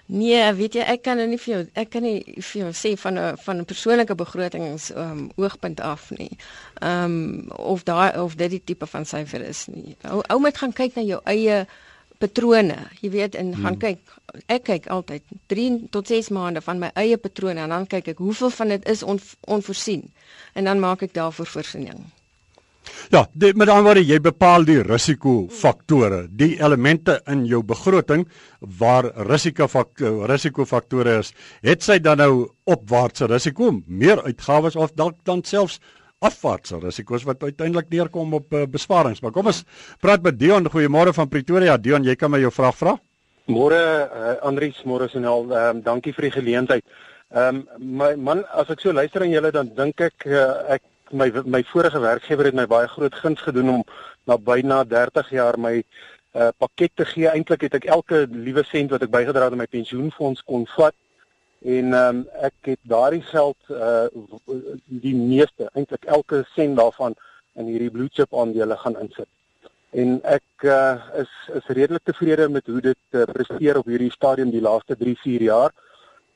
Nee, 0.05 0.53
weet 0.53 0.73
jy, 0.75 0.83
ek 0.83 1.01
kan 1.05 1.15
nou 1.17 1.27
nie 1.31 1.37
vir 1.39 1.53
jou 1.53 1.59
ek 1.79 1.89
kan 1.93 2.03
nie 2.03 2.17
vir 2.35 2.57
jou 2.59 2.71
sê 2.75 2.91
van 2.99 3.17
'n 3.19 3.37
van 3.37 3.57
'n 3.59 3.65
persoonlike 3.65 4.15
begrotings 4.15 4.91
um, 4.95 5.31
oogpunt 5.35 5.79
af 5.79 6.09
nie. 6.11 6.37
Ehm 6.81 7.05
um, 7.05 7.51
of 7.51 7.83
daai 7.83 8.19
of 8.19 8.35
dit 8.35 8.49
die 8.49 8.63
tipe 8.63 8.85
van 8.85 9.05
syfer 9.05 9.41
is 9.41 9.67
nie. 9.67 9.95
Ou 10.01 10.21
ou 10.27 10.39
moet 10.39 10.57
gaan 10.57 10.73
kyk 10.73 10.95
na 10.95 11.01
jou 11.01 11.21
eie 11.23 11.65
patrone, 12.23 12.79
jy 13.03 13.11
weet, 13.13 13.37
en 13.39 13.51
gaan 13.57 13.75
hmm. 13.75 13.83
kyk. 13.83 14.17
Ek 14.47 14.65
kyk 14.69 14.89
altyd 14.93 15.27
3 15.51 15.67
tot 15.93 16.09
6 16.09 16.31
maande 16.33 16.63
van 16.63 16.79
my 16.81 16.89
eie 16.99 17.19
patrone 17.21 17.61
en 17.65 17.75
dan 17.75 17.87
kyk 17.89 18.13
ek 18.15 18.23
hoeveel 18.23 18.53
van 18.55 18.73
dit 18.73 18.89
is 18.89 19.03
on, 19.03 19.21
onvoorsien 19.45 20.07
en 20.57 20.69
dan 20.69 20.81
maak 20.81 21.03
ek 21.05 21.15
daarvoor 21.17 21.49
voorsiening. 21.57 22.01
Ja, 23.11 23.23
dit 23.33 23.55
met 23.55 23.69
ander 23.69 23.85
woorde 23.85 24.03
jy 24.03 24.17
bepaal 24.23 24.65
die 24.67 24.81
risikofaktore, 24.83 26.23
die 26.29 26.57
elemente 26.59 27.19
in 27.31 27.45
jou 27.47 27.61
begroting 27.67 28.25
waar 28.79 29.07
risikofaktore 29.29 30.27
risikofaktore 30.31 31.17
is. 31.21 31.31
Het 31.63 31.83
sy 31.83 31.99
dan 32.03 32.19
nou 32.23 32.33
opwaartse 32.67 33.29
risiko, 33.31 33.71
meer 33.87 34.23
uitgawes 34.23 34.75
of 34.75 34.95
dalk 34.99 35.19
dan 35.27 35.43
selfs 35.47 35.79
afwaartse 36.23 36.79
risiko's 36.81 37.25
wat 37.27 37.43
uiteindelik 37.43 37.89
neerkom 37.91 38.33
op 38.39 38.53
uh, 38.53 38.63
besparings. 38.69 39.21
Maar 39.21 39.33
kom 39.35 39.49
ons 39.51 39.63
praat 40.03 40.23
met 40.23 40.39
Dion. 40.39 40.69
Goeiemôre 40.71 41.13
van 41.15 41.29
Pretoria. 41.29 41.77
Dion, 41.77 42.05
jy 42.07 42.15
kan 42.19 42.31
my 42.31 42.39
jou 42.43 42.51
vraag 42.53 42.77
vra? 42.79 42.95
Môre 43.51 43.81
uh, 44.07 44.37
Andries, 44.47 44.79
môre 44.87 45.09
Sonel. 45.11 45.49
Ehm 45.51 45.77
um, 45.77 45.83
dankie 45.83 46.15
vir 46.15 46.29
die 46.29 46.35
geleentheid. 46.37 46.87
Ehm 47.33 47.63
um, 47.63 47.93
my 47.99 48.13
man, 48.15 48.45
as 48.55 48.71
ek 48.71 48.83
so 48.83 48.95
luister 48.95 49.25
aan 49.25 49.35
julle 49.35 49.51
dan 49.51 49.71
dink 49.75 50.01
ek 50.07 50.27
uh, 50.29 50.63
ek 50.77 50.83
my 51.11 51.29
my 51.45 51.61
vorige 51.69 51.99
werkgewer 51.99 52.49
het 52.49 52.57
my 52.57 52.65
baie 52.69 52.87
groot 52.87 53.15
guns 53.19 53.41
gedoen 53.43 53.69
om 53.69 53.83
na 54.25 54.37
byna 54.37 54.83
30 54.87 55.29
jaar 55.35 55.59
my 55.59 55.75
uh, 55.79 56.49
pakket 56.57 56.95
te 56.95 57.05
gee. 57.05 57.27
Eintlik 57.29 57.67
het 57.67 57.75
ek 57.81 57.89
elke 57.91 58.25
liewe 58.31 58.63
sent 58.71 58.95
wat 58.95 59.03
ek 59.03 59.11
bygedra 59.11 59.49
het 59.49 59.57
aan 59.57 59.63
my 59.65 59.69
pensioenfonds 59.69 60.45
kon 60.47 60.65
vat 60.77 60.95
en 61.63 61.93
um, 61.93 62.23
ek 62.43 62.71
het 62.73 62.79
daardie 62.91 63.21
geld 63.21 63.69
uh 63.71 64.07
die 65.05 65.15
meeste 65.15 65.69
eintlik 65.73 66.05
elke 66.05 66.43
sent 66.55 66.75
daarvan 66.77 67.15
in 67.55 67.69
hierdie 67.71 67.91
blue 67.93 68.09
chip 68.11 68.33
aandele 68.35 68.77
gaan 68.77 68.99
insit. 68.99 69.29
En 69.93 70.17
ek 70.27 70.65
uh 70.67 70.99
is 71.21 71.31
is 71.59 71.71
redelik 71.77 72.03
tevrede 72.03 72.49
met 72.49 72.67
hoe 72.67 72.81
dit 72.81 72.99
uh, 73.11 73.23
presteer 73.31 73.79
op 73.79 73.87
hierdie 73.87 74.11
stadium 74.11 74.51
die 74.51 74.61
laaste 74.61 74.97
3, 74.99 75.15
4 75.23 75.47
jaar. 75.47 75.71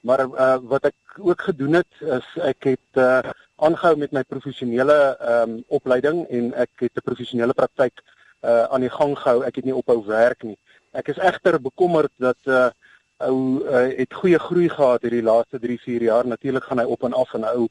Maar 0.08 0.26
uh 0.28 0.58
wat 0.74 0.88
ek 0.92 1.20
ook 1.20 1.42
gedoen 1.50 1.82
het 1.82 2.02
is 2.20 2.28
ek 2.54 2.72
het 2.72 3.02
uh 3.04 3.20
aangehou 3.58 3.96
met 3.98 4.14
my 4.14 4.24
professionele 4.24 4.98
ehm 5.18 5.58
um, 5.58 5.64
opleiding 5.68 6.28
en 6.30 6.54
ek 6.54 6.86
het 6.86 6.96
'n 6.96 7.08
professionele 7.10 7.54
praktyk 7.54 8.04
uh 8.46 8.64
aan 8.72 8.82
die 8.82 8.96
gang 9.00 9.18
gehou. 9.20 9.44
Ek 9.44 9.56
het 9.56 9.66
nie 9.66 9.76
ophou 9.76 10.06
werk 10.06 10.44
nie. 10.44 10.58
Ek 10.94 11.08
is 11.08 11.18
egter 11.18 11.60
bekommerd 11.62 12.14
dat 12.18 12.38
uh 12.46 12.70
ou 13.18 13.64
uh, 13.66 13.88
het 13.98 14.14
goeie 14.14 14.40
groei 14.40 14.70
gehad 14.70 15.02
hierdie 15.02 15.24
laaste 15.24 15.60
3 15.60 15.80
4 15.82 16.02
jaar. 16.02 16.28
Natuurlik 16.28 16.64
gaan 16.64 16.80
hy 16.80 16.86
op 16.86 17.04
en 17.04 17.14
af 17.14 17.34
en 17.34 17.44
ou 17.44 17.68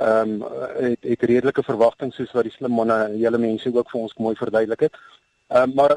ehm 0.00 0.42
um, 0.42 0.44
het, 0.76 1.02
het 1.04 1.22
redelike 1.22 1.62
verwagtinge 1.62 2.12
soos 2.16 2.32
wat 2.32 2.46
die 2.48 2.52
slim 2.52 2.72
manne 2.72 2.96
hele 3.12 3.38
mense 3.38 3.72
ook 3.74 3.90
vir 3.90 4.00
ons 4.00 4.14
mooi 4.16 4.34
verduidelik 4.36 4.80
het. 4.88 5.00
Ehm 5.48 5.70
um, 5.70 5.74
maar 5.74 5.96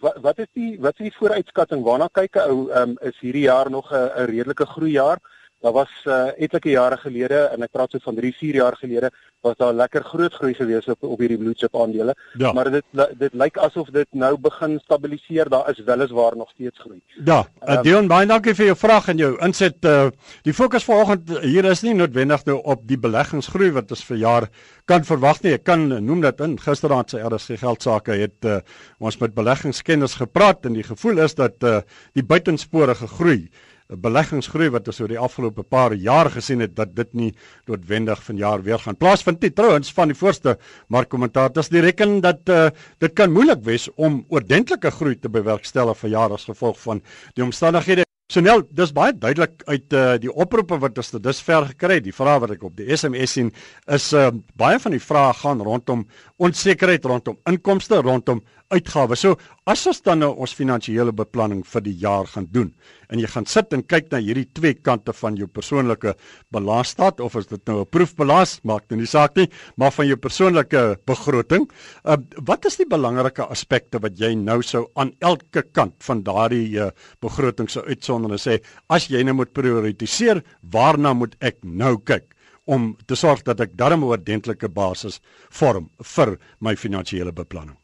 wat 0.00 0.16
wat 0.26 0.38
is 0.38 0.50
die 0.52 0.78
wat 0.80 0.98
is 0.98 1.10
die 1.10 1.18
vooruitskatting? 1.18 1.84
Waarna 1.84 2.08
kyk 2.12 2.36
ou 2.42 2.70
ehm 2.70 2.94
um, 2.94 2.96
is 3.10 3.18
hierdie 3.20 3.46
jaar 3.46 3.70
nog 3.70 3.92
'n 3.92 4.26
redelike 4.32 4.66
groeijaar? 4.66 5.18
Daar 5.60 5.72
was 5.74 5.90
uh, 6.06 6.30
etlike 6.38 6.70
jare 6.70 6.96
gelede 7.02 7.38
en 7.52 7.64
ek 7.66 7.72
praat 7.74 7.90
so 7.90 8.02
van 8.04 8.14
3, 8.14 8.30
4 8.38 8.58
jaar 8.60 8.76
gelede 8.78 9.10
was 9.42 9.56
daar 9.58 9.74
lekker 9.74 10.04
groot 10.04 10.34
groei 10.34 10.54
gewees 10.54 10.86
op 10.90 11.02
op 11.06 11.18
hierdie 11.22 11.38
blue 11.38 11.54
chip 11.56 11.74
aandele. 11.76 12.14
Ja. 12.38 12.52
Maar 12.52 12.70
dit 12.70 12.84
dit 13.18 13.34
lyk 13.34 13.58
asof 13.58 13.90
dit 13.94 14.06
nou 14.10 14.32
begin 14.38 14.78
stabiliseer. 14.82 15.48
Daar 15.50 15.70
is 15.70 15.82
weliswaar 15.86 16.36
nog 16.36 16.50
steeds 16.50 16.78
groei. 16.78 17.00
Ja, 17.24 17.44
um, 17.66 17.82
Dion, 17.82 18.10
baie 18.10 18.26
dankie 18.26 18.54
vir 18.54 18.70
jou 18.70 18.76
vraag 18.78 19.08
en 19.08 19.22
jou 19.22 19.32
inset. 19.46 19.78
Uh, 19.84 20.08
die 20.46 20.54
fokus 20.54 20.86
vanoggend 20.86 21.30
hier 21.42 21.66
is 21.70 21.82
nie 21.86 21.94
noodwendig 21.94 22.44
nou 22.46 22.58
op 22.62 22.84
die 22.86 22.98
beleggingsgroei 22.98 23.70
wat 23.78 23.94
ons 23.94 24.04
vir 24.10 24.22
jaar 24.22 24.48
kan 24.90 25.06
verwag 25.06 25.42
nie. 25.42 25.54
Ek 25.58 25.66
kan 25.66 25.86
noem 25.86 26.22
dat 26.26 26.42
in 26.46 26.58
gisteraand 26.62 27.10
se 27.10 27.22
RSG 27.22 27.58
geldsaake 27.62 28.18
het 28.22 28.46
uh, 28.46 28.60
ons 28.98 29.18
met 29.22 29.34
beleggingskenners 29.34 30.18
gepraat 30.22 30.66
en 30.66 30.78
die 30.78 30.86
gevoel 30.86 31.22
is 31.26 31.34
dat 31.38 31.62
uh, 31.62 31.80
die 32.14 32.26
buitensporige 32.26 33.10
groei 33.18 33.42
beleggingsgroei 33.88 34.68
wat 34.74 34.88
ons 34.90 35.00
oor 35.00 35.12
die 35.12 35.20
afgelope 35.20 35.64
paar 35.64 35.94
jaar 35.96 36.28
gesien 36.30 36.60
het 36.60 36.74
dat 36.76 36.94
dit 36.96 37.14
nie 37.14 37.30
noodwendig 37.70 38.20
vanjaar 38.24 38.62
weer 38.62 38.82
gaan 38.82 38.98
plaasvind 39.00 39.40
nie. 39.42 39.50
Trouwens 39.50 39.92
van 39.96 40.12
die 40.12 40.18
voorste 40.18 40.58
markkommentators 40.88 41.72
die 41.72 41.84
reken 41.84 42.20
dat 42.24 42.48
uh, 42.52 42.68
dit 43.00 43.14
kan 43.16 43.32
moeilik 43.32 43.64
wees 43.64 43.88
om 43.96 44.24
oordentlike 44.28 44.90
groei 44.90 45.16
te 45.16 45.32
bewerkstellig 45.32 45.96
vir 46.02 46.14
jaar 46.16 46.36
as 46.36 46.44
gevolg 46.48 46.76
van 46.84 47.02
die 47.34 47.44
omstandighede 47.44 48.04
Sonel, 48.28 48.60
dis 48.76 48.90
baie 48.92 49.14
duidelik 49.16 49.62
uit 49.64 49.94
uh, 49.96 50.18
die 50.20 50.28
oproepe 50.28 50.76
wat 50.82 50.98
ons 51.00 51.14
tot 51.14 51.22
dusver 51.24 51.64
gekry 51.70 51.94
het. 51.96 52.04
Die 52.04 52.12
vrae 52.12 52.42
wat 52.42 52.50
ek 52.52 52.66
op 52.68 52.74
die 52.76 52.84
SMS 52.92 53.38
sien 53.38 53.48
is 53.88 54.10
uh, 54.12 54.26
baie 54.60 54.76
van 54.82 54.92
die 54.92 55.00
vrae 55.00 55.30
gaan 55.38 55.62
rondom 55.64 56.02
onsekerheid 56.36 57.08
rondom 57.08 57.38
inkomste, 57.48 58.02
rondom 58.04 58.42
uitgawes. 58.68 59.22
So, 59.24 59.38
as 59.64 59.86
ons 59.88 60.04
dan 60.04 60.20
nou 60.20 60.34
ons 60.44 60.52
finansiële 60.52 61.16
beplanning 61.16 61.64
vir 61.64 61.86
die 61.88 61.96
jaar 62.04 62.28
gaan 62.28 62.50
doen 62.52 62.68
en 63.10 63.20
jy 63.22 63.28
gaan 63.32 63.46
sit 63.46 63.72
en 63.72 63.82
kyk 63.82 64.10
na 64.12 64.20
hierdie 64.22 64.46
twee 64.54 64.74
kante 64.74 65.12
van 65.12 65.36
jou 65.36 65.48
persoonlike 65.48 66.14
balansstaat 66.54 67.20
of 67.24 67.36
is 67.40 67.46
dit 67.46 67.60
nou 67.66 67.80
'n 67.80 67.90
proefbalans, 67.90 68.60
maak 68.64 68.88
dit 68.88 68.98
nie 68.98 69.06
saak 69.06 69.36
nie, 69.36 69.48
maar 69.76 69.90
van 69.92 70.06
jou 70.06 70.16
persoonlike 70.16 70.98
begroting, 71.06 71.68
uh, 72.04 72.16
wat 72.44 72.66
is 72.66 72.76
die 72.76 72.86
belangrike 72.86 73.42
aspekte 73.48 73.98
wat 74.00 74.18
jy 74.18 74.34
nou 74.34 74.62
sou 74.62 74.86
aan 74.96 75.12
elke 75.20 75.62
kant 75.72 75.94
van 76.00 76.22
daardie 76.22 76.78
uh, 76.78 76.90
begroting 77.20 77.68
sou 77.68 77.84
uitsonder 77.84 78.32
en 78.32 78.38
sê 78.38 78.60
as 78.88 79.08
jy 79.08 79.22
nou 79.22 79.34
moet 79.34 79.52
prioritiseer, 79.52 80.42
waarna 80.62 81.14
moet 81.14 81.36
ek 81.40 81.58
nou 81.64 81.98
kyk? 81.98 82.34
om 82.68 82.92
te 83.08 83.16
sorg 83.16 83.42
dat 83.48 83.60
ek 83.64 83.76
darm 83.80 84.04
'n 84.04 84.12
ordentlike 84.12 84.68
basis 84.68 85.20
vorm 85.50 85.90
vir 86.14 86.38
my 86.60 86.76
finansiële 86.76 87.32
beplanning. 87.32 87.76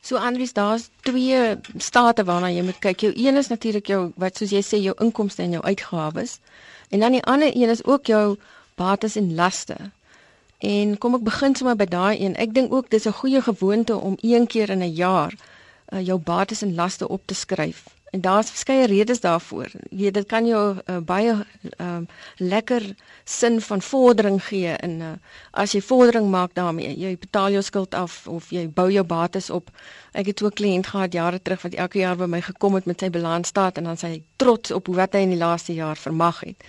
So 0.00 0.16
Andries, 0.16 0.52
daar's 0.52 0.88
twee 1.02 1.56
state 1.76 2.24
waarna 2.24 2.50
jy 2.50 2.62
moet 2.62 2.78
kyk. 2.78 3.00
Jou 3.00 3.12
een 3.16 3.36
is 3.36 3.48
natuurlik 3.48 3.86
jou 3.86 4.12
wat 4.16 4.36
soos 4.36 4.54
jy 4.54 4.62
sê 4.62 4.80
jou 4.80 4.94
inkomste 5.02 5.42
en 5.42 5.58
jou 5.58 5.62
uitgawes. 5.62 6.38
En 6.88 7.00
dan 7.00 7.12
die 7.12 7.24
ander 7.24 7.50
een 7.52 7.68
is 7.68 7.84
ook 7.84 8.06
jou 8.06 8.36
bates 8.74 9.16
en 9.16 9.34
laste. 9.34 9.76
En 10.58 10.98
kom 10.98 11.14
ek 11.14 11.26
begin 11.26 11.54
sommer 11.54 11.76
by 11.76 11.86
daai 11.86 12.18
een. 12.20 12.36
Ek 12.36 12.54
dink 12.54 12.72
ook 12.72 12.90
dis 12.90 13.06
'n 13.06 13.18
goeie 13.20 13.42
gewoonte 13.42 13.96
om 13.96 14.16
een 14.20 14.46
keer 14.46 14.70
in 14.70 14.82
'n 14.82 14.94
jaar 14.94 15.34
uh, 15.92 16.06
jou 16.06 16.18
bates 16.18 16.62
en 16.62 16.74
laste 16.74 17.08
op 17.08 17.22
te 17.26 17.34
skryf 17.34 17.97
En 18.10 18.20
daar's 18.20 18.50
verskeie 18.50 18.86
redes 18.86 19.20
daarvoor. 19.20 19.68
Jy 19.90 20.02
weet 20.02 20.14
dit 20.14 20.26
kan 20.26 20.46
jou 20.46 20.62
uh, 20.76 20.96
baie 21.04 21.34
uh, 21.34 21.98
lekker 22.36 22.94
sin 23.24 23.60
van 23.60 23.82
vordering 23.82 24.40
gee 24.44 24.76
in 24.82 25.00
uh, 25.00 25.12
as 25.50 25.74
jy 25.76 25.82
vordering 25.84 26.30
maak 26.30 26.54
daarmee. 26.56 26.94
Jy 26.96 27.18
betaal 27.20 27.50
jou 27.50 27.62
skuld 27.62 27.94
af 27.94 28.26
of 28.26 28.48
jy 28.50 28.64
bou 28.68 28.88
jou 28.92 29.04
bates 29.04 29.50
op. 29.50 29.70
Ek 30.12 30.26
het 30.32 30.42
ook 30.42 30.52
'n 30.52 30.60
kliënt 30.62 30.86
gehad 30.86 31.12
jare 31.12 31.42
terug 31.42 31.62
wat 31.62 31.74
elke 31.74 31.98
jaar 31.98 32.16
by 32.16 32.24
my 32.24 32.40
gekom 32.40 32.74
het 32.74 32.84
met 32.84 33.00
sy 33.00 33.10
balansstaat 33.10 33.76
en 33.76 33.84
dan 33.84 33.96
sy 33.96 34.22
trots 34.36 34.70
op 34.70 34.86
wat 34.86 35.12
hy 35.12 35.18
in 35.18 35.36
die 35.36 35.44
laaste 35.44 35.74
jaar 35.74 35.96
vermag 35.96 36.40
het. 36.40 36.64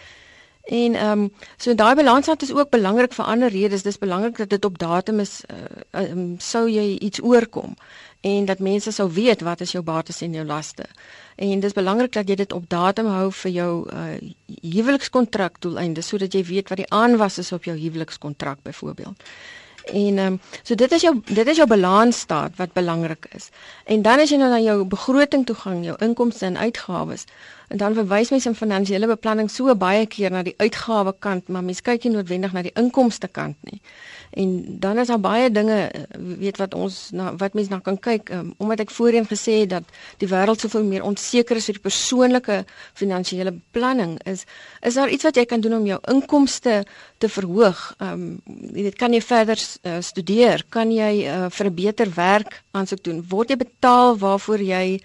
En 0.69 0.95
ehm 0.95 1.19
um, 1.19 1.31
so 1.57 1.73
daai 1.73 1.95
balansstaat 1.95 2.41
is 2.45 2.53
ook 2.53 2.69
belangrik 2.69 3.13
vir 3.13 3.25
ander 3.25 3.49
redes. 3.49 3.81
Dis 3.81 3.97
belangrik 3.97 4.37
dat 4.37 4.49
dit 4.49 4.65
op 4.65 4.77
datum 4.77 5.19
is 5.19 5.41
uh, 5.49 6.01
um, 6.01 6.35
sou 6.37 6.67
jy 6.69 6.97
iets 6.97 7.21
oorkom 7.21 7.73
en 8.21 8.45
dat 8.45 8.59
mense 8.59 8.91
sou 8.91 9.07
weet 9.11 9.41
wat 9.41 9.61
is 9.61 9.71
jou 9.71 9.83
bates 9.83 10.21
en 10.21 10.33
jou 10.33 10.45
laste. 10.45 10.85
En 11.35 11.59
dis 11.59 11.73
belangrik 11.73 12.11
dat 12.13 12.29
jy 12.29 12.35
dit 12.35 12.53
op 12.53 12.69
datum 12.69 13.07
hou 13.07 13.31
vir 13.31 13.51
jou 13.51 13.71
uh 13.93 14.17
huwelikskontrak 14.61 15.61
doeleinde 15.61 16.01
sodat 16.01 16.33
jy 16.33 16.43
weet 16.43 16.69
wat 16.69 16.77
die 16.77 16.91
aanwas 16.93 17.37
is 17.37 17.51
op 17.51 17.63
jou 17.63 17.77
huwelikskontrak 17.77 18.61
byvoorbeeld. 18.63 19.23
En 19.93 20.17
ehm 20.17 20.33
um, 20.33 20.39
so 20.63 20.75
dit 20.75 20.91
is 20.91 21.01
jou 21.01 21.13
dit 21.25 21.47
is 21.47 21.57
jou 21.57 21.67
balansstaat 21.67 22.55
wat 22.55 22.73
belangrik 22.73 23.27
is. 23.35 23.49
En 23.85 24.01
dan 24.01 24.19
as 24.19 24.29
jy 24.29 24.37
nou 24.37 24.49
na 24.49 24.59
jou 24.59 24.85
begroting 24.85 25.45
toe 25.45 25.55
gaan, 25.55 25.83
jou 25.83 25.95
inkomste 25.99 26.45
en 26.45 26.57
uitgawes, 26.57 27.25
en 27.67 27.77
dan 27.77 27.93
verwys 27.93 28.29
mens 28.29 28.45
in 28.45 28.55
finansiële 28.55 29.07
beplanning 29.07 29.49
so 29.51 29.75
baie 29.75 30.05
keer 30.05 30.31
na 30.31 30.43
die 30.43 30.55
uitgawe 30.57 31.13
kant, 31.19 31.47
maar 31.47 31.63
mens 31.63 31.81
kyk 31.81 32.03
nie 32.03 32.13
noodwendig 32.13 32.53
na 32.53 32.61
die 32.61 32.75
inkomste 32.75 33.27
kant 33.27 33.57
nie. 33.71 33.81
En 34.31 34.79
dan 34.79 34.97
is 34.97 35.07
daar 35.07 35.19
baie 35.19 35.51
dinge 35.51 35.77
eh, 35.89 36.01
weet 36.37 36.57
wat 36.57 36.73
ons 36.73 37.09
na 37.11 37.35
wat 37.35 37.53
mense 37.53 37.71
na 37.71 37.79
kan 37.79 37.97
kyk 37.97 38.29
um, 38.29 38.53
omdat 38.57 38.79
ek 38.85 38.91
voorheen 38.93 39.25
gesê 39.25 39.59
het 39.63 39.69
dat 39.69 39.83
die 40.21 40.29
wêreld 40.29 40.61
soveel 40.61 40.83
meer 40.85 41.03
onseker 41.03 41.57
is 41.57 41.65
vir 41.69 41.79
die 41.79 41.85
persoonlike 41.87 42.59
finansiële 42.93 43.51
beplanning 43.57 44.19
is 44.29 44.45
is 44.85 44.93
daar 44.93 45.09
iets 45.09 45.25
wat 45.25 45.35
jy 45.35 45.45
kan 45.45 45.61
doen 45.61 45.79
om 45.79 45.85
jou 45.85 45.99
inkomste 46.13 46.83
te 47.17 47.29
verhoog. 47.29 47.81
Ehm 47.97 48.13
um, 48.13 48.41
jy 48.75 48.83
weet 48.83 48.99
kan 48.99 49.13
jy 49.13 49.21
verder 49.21 49.57
uh, 49.59 49.97
studeer, 50.01 50.63
kan 50.69 50.91
jy 50.91 51.25
uh, 51.25 51.49
vir 51.49 51.65
'n 51.65 51.75
beter 51.75 52.11
werk 52.15 52.61
aansoek 52.71 53.03
doen. 53.03 53.25
Word 53.29 53.49
jy 53.49 53.57
betaal 53.57 54.17
waarvoor 54.17 54.61
jy 54.61 54.99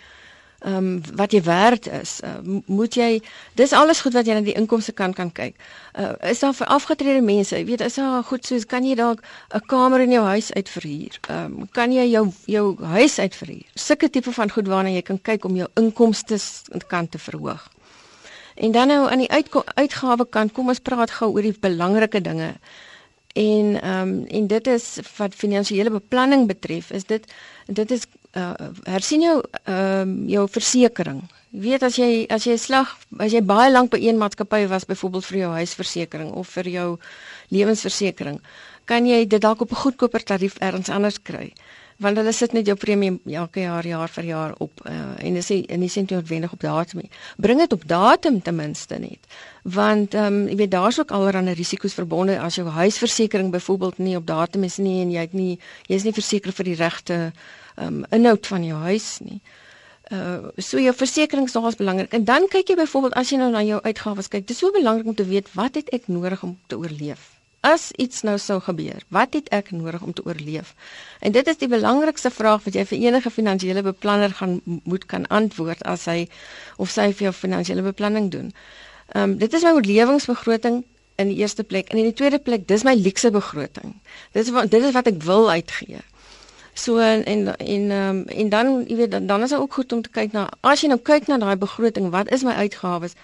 ehm 0.65 0.77
um, 0.77 1.01
wat 1.15 1.33
jy 1.33 1.43
werd 1.43 1.87
is. 1.87 2.21
Uh, 2.25 2.61
moet 2.67 2.95
jy 2.97 3.21
dis 3.55 3.73
alles 3.73 4.01
goed 4.01 4.15
wat 4.17 4.27
jy 4.27 4.35
aan 4.35 4.47
die 4.47 4.57
inkomste 4.57 4.93
kant 4.97 5.15
kan 5.15 5.33
kyk. 5.33 5.59
Uh, 5.93 6.15
is 6.31 6.41
daar 6.41 6.55
vir 6.57 6.71
afgetrede 6.73 7.21
mense, 7.21 7.57
jy 7.57 7.65
weet, 7.69 7.85
is 7.85 7.99
daar 8.01 8.25
goed 8.25 8.47
soos 8.49 8.65
kan 8.65 8.85
jy 8.85 8.95
dalk 8.97 9.21
'n 9.53 9.61
kamer 9.67 10.01
in 10.01 10.17
jou 10.17 10.25
huis 10.25 10.53
uitverhuur? 10.53 11.19
Ehm 11.29 11.45
um, 11.45 11.69
kan 11.73 11.93
jy 11.93 12.07
jou 12.11 12.33
jou 12.47 12.77
huis 12.97 13.19
uitverhuur? 13.19 13.69
Sulke 13.75 14.11
tipe 14.11 14.33
van 14.33 14.51
goed 14.51 14.67
waarna 14.69 14.91
jy 14.91 15.03
kan 15.03 15.21
kyk 15.21 15.45
om 15.45 15.57
jou 15.57 15.69
inkomste 15.75 16.41
kant 16.89 17.11
te 17.11 17.19
verhoog. 17.19 17.69
En 18.55 18.73
dan 18.73 18.87
nou 18.87 19.11
aan 19.11 19.19
die 19.19 19.31
uitgawe 19.75 20.27
kant, 20.31 20.53
kom 20.53 20.69
ons 20.69 20.81
praat 20.81 21.11
gou 21.11 21.33
oor 21.33 21.43
die 21.43 21.57
belangrike 21.61 22.21
dinge. 22.21 22.55
En 23.35 23.81
ehm 23.83 24.09
um, 24.09 24.25
en 24.27 24.47
dit 24.47 24.67
is 24.67 24.99
wat 25.17 25.35
finansiële 25.35 25.91
beplanning 25.91 26.47
betref, 26.47 26.91
is 26.91 27.05
dit 27.05 27.33
dit 27.67 27.91
is 27.91 28.07
uh, 28.37 28.71
hersien 28.85 29.23
jou 29.23 29.39
ehm 29.65 30.13
uh, 30.13 30.31
jou 30.31 30.49
versekerings. 30.49 31.31
Jy 31.55 31.61
weet 31.61 31.83
as 31.87 31.97
jy 31.97 32.27
as 32.35 32.45
jy 32.45 32.57
slag 32.59 32.97
as 33.19 33.33
jy 33.33 33.43
baie 33.43 33.71
lank 33.71 33.91
by 33.91 34.01
een 34.03 34.19
maatskappy 34.19 34.67
was 34.69 34.89
byvoorbeeld 34.91 35.25
vir 35.25 35.39
jou 35.39 35.53
huisversekering 35.61 36.33
of 36.33 36.49
vir 36.49 36.69
jou 36.69 36.89
lewensversekering, 37.55 38.41
kan 38.85 39.07
jy 39.07 39.25
dit 39.27 39.41
dalk 39.41 39.61
op 39.61 39.71
'n 39.71 39.83
goedkoper 39.85 40.25
tarief 40.25 40.59
elders 40.59 40.91
anders 40.91 41.23
kry 41.23 41.53
want 42.03 42.19
hulle 42.19 42.33
sit 42.35 42.55
net 42.55 42.67
jou 42.67 42.75
premie 42.79 43.13
elke 43.39 43.63
jaar 43.63 43.87
jaar 43.87 44.11
vir 44.11 44.27
jaar 44.27 44.55
op 44.63 44.83
uh, 44.87 45.15
en 45.19 45.39
dis 45.39 45.51
en 45.55 45.81
dis 45.81 45.97
nie 45.97 46.07
noodwendig 46.11 46.53
op 46.53 46.61
datum 46.61 47.03
nie. 47.05 47.11
Bring 47.37 47.61
dit 47.63 47.73
op 47.73 47.87
datum 47.89 48.41
ten 48.43 48.57
minste 48.57 48.99
net. 48.99 49.21
Want 49.63 50.15
ehm 50.15 50.41
um, 50.43 50.49
jy 50.49 50.57
weet 50.57 50.71
daar's 50.75 50.99
ook 50.99 51.11
allerlei 51.15 51.55
risiko's 51.55 51.95
verbonde 51.95 52.39
as 52.41 52.59
jou 52.59 52.67
huisversekering 52.69 53.51
byvoorbeeld 53.51 53.99
nie 53.99 54.17
op 54.17 54.27
datum 54.27 54.65
is 54.65 54.79
nie 54.79 55.01
en 55.03 55.11
jy 55.11 55.21
het 55.21 55.33
nie 55.33 55.59
jy 55.87 55.95
is 55.95 56.05
nie 56.05 56.13
verseker 56.13 56.53
vir 56.53 56.65
die 56.65 56.79
regte 56.83 57.33
um, 57.77 58.05
inhoud 58.11 58.47
van 58.47 58.65
jou 58.65 58.81
huis 58.89 59.19
nie. 59.25 59.41
Uh 60.13 60.51
so 60.57 60.81
jou 60.81 60.95
versekerings 60.95 61.53
nogals 61.57 61.79
belangrik. 61.81 62.13
En 62.13 62.25
dan 62.25 62.49
kyk 62.49 62.69
jy 62.69 62.77
byvoorbeeld 62.77 63.15
as 63.21 63.31
jy 63.33 63.39
nou 63.41 63.51
na 63.51 63.63
jou 63.65 63.81
uitgawes 63.83 64.29
kyk, 64.29 64.47
dis 64.47 64.59
so 64.59 64.73
belangrik 64.73 65.07
om 65.07 65.15
te 65.15 65.25
weet 65.25 65.49
wat 65.55 65.75
het 65.81 65.89
ek 65.97 66.09
nodig 66.13 66.43
om 66.43 66.59
te 66.67 66.79
oorleef? 66.79 67.31
As 67.65 67.91
iets 67.97 68.21
nou 68.29 68.37
sou 68.39 68.59
gebeur, 68.61 69.01
wat 69.09 69.33
het 69.33 69.49
ek 69.49 69.71
nodig 69.73 70.03
om 70.05 70.13
te 70.13 70.25
oorleef? 70.29 70.75
En 71.25 71.33
dit 71.33 71.47
is 71.49 71.57
die 71.57 71.69
belangrikste 71.69 72.31
vraag 72.31 72.67
wat 72.67 72.75
jy 72.77 72.85
vir 72.91 72.99
enige 73.07 73.31
finansiële 73.33 73.83
beplanner 73.83 74.35
gaan 74.37 74.59
moet 74.65 75.07
kan 75.09 75.25
antwoord 75.33 75.81
as 75.89 76.05
hy 76.05 76.27
of 76.77 76.93
sy 76.93 77.09
vir 77.13 77.31
jou 77.31 77.33
finansiële 77.33 77.87
beplanning 77.87 78.29
doen. 78.31 78.53
Ehm 79.15 79.31
um, 79.31 79.39
dit 79.41 79.53
is 79.53 79.65
my 79.65 79.73
oorlewingsbegroting 79.79 80.83
in 81.17 81.31
die 81.31 81.41
eerste 81.41 81.65
plek 81.65 81.89
en 81.89 81.99
in 81.99 82.11
die 82.11 82.17
tweede 82.17 82.39
plek 82.39 82.69
dis 82.69 82.85
my 82.85 82.95
luukse 82.99 83.31
begroting. 83.31 83.95
Dit 84.33 84.45
is 84.45 84.53
wat 84.53 84.71
dit 84.71 84.83
is 84.83 84.93
wat 84.93 85.09
ek 85.09 85.23
wil 85.25 85.51
uitgee. 85.51 86.05
So 86.75 86.99
en 86.99 87.25
en 87.25 87.57
en, 87.57 87.91
um, 87.91 88.23
en 88.27 88.49
dan 88.49 88.85
jy 88.89 88.97
weet 88.97 89.11
dan, 89.11 89.27
dan 89.27 89.43
is 89.43 89.51
dit 89.51 89.59
ook 89.59 89.73
goed 89.73 89.93
om 89.93 90.03
te 90.03 90.11
kyk 90.11 90.33
na 90.33 90.49
as 90.61 90.81
jy 90.81 90.89
nou 90.91 91.01
kyk 91.01 91.27
na 91.27 91.39
daai 91.39 91.57
begroting, 91.57 92.11
wat 92.11 92.31
is 92.31 92.43
my 92.43 92.53
uitgawes? 92.53 93.15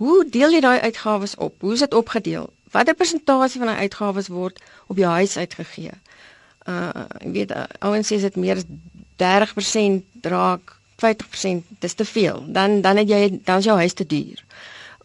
Hoe 0.00 0.24
deel 0.30 0.50
jy 0.50 0.60
daai 0.60 0.80
uitgawes 0.80 1.36
op? 1.36 1.54
Hoe 1.60 1.72
is 1.72 1.84
dit 1.86 1.94
opgedeel? 1.94 2.50
watter 2.70 2.94
persentasie 2.94 3.60
van 3.60 3.72
die 3.72 3.86
uitgawes 3.86 4.28
word 4.30 4.60
op 4.86 4.98
jou 5.00 5.10
huis 5.10 5.36
uitgegee? 5.36 5.94
Uh 6.68 7.06
ek 7.20 7.32
weet 7.34 7.54
uh, 7.56 7.64
ouens 7.86 8.10
sê 8.12 8.20
dit 8.22 8.36
meer 8.36 8.60
as 8.60 8.68
30% 9.20 10.28
raak 10.30 10.76
50% 11.00 11.74
dis 11.80 11.94
te 11.96 12.04
veel. 12.04 12.44
Dan 12.46 12.80
dan 12.84 13.00
het 13.00 13.08
jy 13.08 13.40
dan 13.44 13.58
is 13.58 13.68
jou 13.68 13.76
huis 13.78 13.96
te 13.96 14.06
duur. 14.06 14.44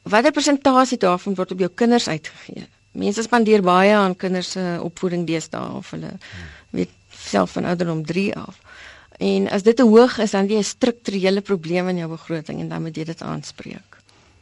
Watter 0.03 0.31
persentasie 0.31 0.97
daarvan 1.01 1.35
word 1.35 1.51
op 1.51 1.63
jou 1.63 1.71
kinders 1.73 2.07
uitgegee? 2.07 2.67
Mense 2.91 3.23
spandeer 3.25 3.63
baie 3.65 3.95
aan 3.95 4.15
kinders 4.15 4.51
se 4.55 4.63
opvoeding 4.81 5.25
deesdae 5.27 5.73
of 5.79 5.89
hulle 5.95 6.13
weet 6.15 6.54
self 7.25 7.51
van 7.51 7.65
ouderdom 7.65 8.05
3 8.05 8.35
af. 8.35 8.59
En 9.17 9.49
as 9.49 9.63
dit 9.63 9.75
te 9.75 9.83
hoog 9.83 10.17
is, 10.19 10.31
dan 10.31 10.47
jy 10.47 10.57
'n 10.57 10.63
strukturele 10.63 11.41
probleem 11.41 11.87
in 11.87 11.97
jou 11.97 12.09
begroting 12.09 12.59
en 12.59 12.69
dan 12.69 12.81
moet 12.81 12.95
jy 12.95 13.03
dit 13.03 13.21
aanspreek. 13.21 13.94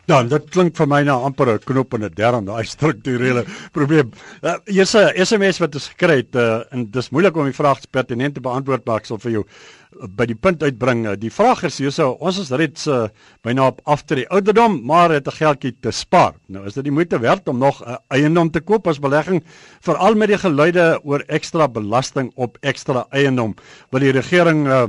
Ja, 0.04 0.18
dit 0.28 0.50
klink 0.52 0.76
vir 0.76 0.88
my 0.92 0.98
na 1.08 1.14
amper 1.24 1.48
'n 1.54 1.60
knop 1.64 1.94
in 1.94 2.04
'n 2.04 2.12
derde, 2.12 2.44
daai 2.44 2.66
strukturele 2.68 3.46
probleem. 3.72 4.12
Uh, 4.44 4.58
Hier's 4.68 4.94
'n 4.96 5.16
SMS 5.16 5.60
wat 5.60 5.76
ons 5.76 5.88
gekry 5.88 6.18
het 6.18 6.36
uh, 6.36 6.60
en 6.72 6.92
dis 6.92 7.10
moeilik 7.10 7.38
om 7.38 7.46
die 7.46 7.56
vraag 7.56 7.80
pertinent 7.90 8.36
te 8.36 8.42
beantwoord, 8.42 8.86
maar 8.86 9.00
ek 9.00 9.06
sal 9.06 9.18
vir 9.18 9.32
jou 9.32 9.44
uh, 9.46 10.08
by 10.08 10.26
die 10.26 10.36
punt 10.36 10.62
uitbring. 10.62 11.08
Uh, 11.08 11.16
die 11.16 11.32
vraag 11.32 11.64
is 11.64 11.78
hierso, 11.80 12.18
ons 12.20 12.38
is 12.38 12.52
reeds 12.52 12.86
uh, 12.88 13.08
byna 13.44 13.68
op 13.68 13.80
after 13.86 14.18
die 14.18 14.28
ouderdom, 14.28 14.84
maar 14.84 15.10
het 15.10 15.28
'n 15.28 15.38
geldjie 15.40 15.76
te 15.80 15.92
spaar. 15.92 16.34
Nou 16.50 16.66
is 16.68 16.74
dit 16.74 16.84
die 16.84 16.92
moeite 16.92 17.20
werd 17.20 17.48
om 17.48 17.58
nog 17.58 17.80
'n 17.80 17.90
uh, 17.90 17.96
eiendom 18.10 18.52
te 18.52 18.60
koop 18.60 18.88
as 18.88 19.00
belegging, 19.00 19.42
veral 19.80 20.16
met 20.16 20.28
die 20.28 20.38
geluide 20.38 21.00
oor 21.04 21.24
ekstra 21.28 21.68
belasting 21.70 22.32
op 22.36 22.58
ekstra 22.60 23.08
eiendom. 23.10 23.56
Wil 23.92 24.00
die 24.00 24.12
regering 24.12 24.68
uh, 24.68 24.84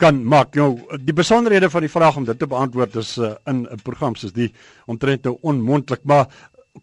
kan 0.00 0.22
maak. 0.24 0.56
Nou 0.56 0.80
die 1.04 1.14
besonderhede 1.16 1.70
van 1.70 1.84
die 1.84 1.92
vraag 1.92 2.16
om 2.16 2.24
dit 2.28 2.38
te 2.38 2.48
beantwoord 2.48 2.96
is 3.00 3.16
uh, 3.18 3.34
in 3.50 3.66
'n 3.68 3.82
program 3.84 4.16
soos 4.16 4.32
die 4.32 4.52
omtrent 4.86 5.24
nou 5.24 5.36
onmoontlik, 5.40 6.00
maar 6.04 6.26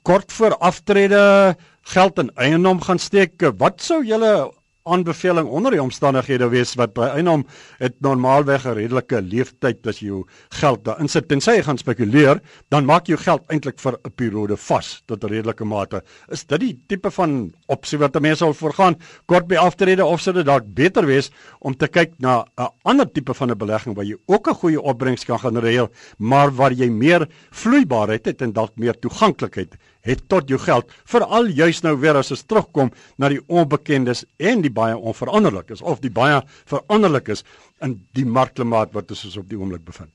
kort 0.04 0.32
voor 0.32 0.58
aftrede 0.58 1.56
geld 1.82 2.20
in 2.20 2.32
eiendom 2.36 2.82
gaan 2.82 3.00
steek. 3.00 3.42
Wat 3.58 3.82
sou 3.82 4.04
julle 4.06 4.52
aanbeveling 4.88 5.48
onder 5.48 5.72
die 5.72 5.82
omstandighede 5.82 6.50
wees 6.50 6.76
wat 6.80 6.94
by 6.94 7.10
eiendom 7.18 7.46
het 7.80 7.96
normaalweg 8.02 8.66
'n 8.66 8.76
redelike 8.78 9.22
leeftyd 9.22 9.88
as 9.88 10.00
jy 10.00 10.08
jou 10.08 10.24
geld 10.50 10.84
daarin 10.86 11.08
sit 11.08 11.28
tensy 11.28 11.58
jy 11.58 11.64
gaan 11.64 11.78
spekuleer, 11.78 12.42
dan 12.70 12.86
maak 12.86 13.08
jy 13.08 13.16
jou 13.16 13.24
geld 13.24 13.44
eintlik 13.52 13.80
vir 13.80 13.94
'n 13.94 14.12
periode 14.16 14.58
vas 14.58 15.04
tot 15.06 15.24
'n 15.24 15.28
redelike 15.28 15.66
mate. 15.66 16.02
Is 16.30 16.46
dit 16.46 16.60
die 16.60 16.80
tipe 16.88 17.12
van 17.12 17.54
opsie 17.68 17.98
wat 17.98 18.20
mense 18.22 18.40
sal 18.40 18.54
voorgaan 18.54 18.96
kort 19.26 19.48
by 19.48 19.56
aftrede 19.56 20.06
of 20.06 20.22
sou 20.22 20.34
dit 20.34 20.46
dalk 20.46 20.64
beter 20.74 21.06
wees 21.06 21.32
om 21.60 21.76
te 21.76 21.88
kyk 21.88 22.14
na 22.20 22.46
'n 22.58 22.70
ander 22.84 23.12
tipe 23.12 23.34
van 23.34 23.52
'n 23.52 23.58
belegging 23.58 23.96
waar 23.96 24.06
jy 24.06 24.18
ook 24.28 24.48
'n 24.48 24.54
goeie 24.54 24.82
opbrengs 24.82 25.26
kan 25.26 25.40
genereer, 25.40 25.90
maar 26.18 26.52
waar 26.52 26.72
jy 26.72 26.90
meer 26.90 27.28
vloeibaarheid 27.52 28.26
het 28.26 28.42
en 28.42 28.54
dalk 28.54 28.72
meer 28.78 28.94
toeganklikheid 29.00 29.76
het 30.08 30.24
tot 30.32 30.50
jou 30.50 30.60
geld 30.60 30.92
veral 31.06 31.50
juis 31.52 31.82
nou 31.86 31.96
weer 32.00 32.18
as 32.20 32.32
ons 32.32 32.46
terugkom 32.48 32.92
na 33.18 33.30
die 33.34 33.42
onbekendes 33.48 34.24
en 34.38 34.64
die 34.64 34.72
baie 34.74 34.98
onveranderlik 34.98 35.74
is 35.76 35.82
of 35.82 36.00
die 36.04 36.14
baie 36.14 36.42
veranderlik 36.66 37.32
is 37.36 37.44
in 37.84 37.98
die 38.18 38.26
markklimaat 38.26 38.94
wat 38.96 39.12
ons 39.12 39.38
op 39.38 39.50
die 39.50 39.60
oomblik 39.60 39.84
bevind. 39.86 40.12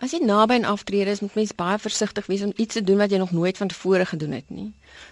As 0.00 0.14
jy 0.16 0.22
naby 0.24 0.56
aan 0.56 0.64
aftrede 0.64 1.12
is, 1.12 1.20
moet 1.20 1.34
mens 1.36 1.52
baie 1.52 1.76
versigtig 1.78 2.28
wees 2.30 2.44
om 2.46 2.54
iets 2.56 2.78
te 2.78 2.84
doen 2.84 3.02
wat 3.02 3.12
jy 3.12 3.18
nog 3.20 3.34
nooit 3.36 3.58
van 3.60 3.68
tevore 3.68 4.06
gedoen 4.08 4.32
het 4.32 4.48
nie. 4.48 4.70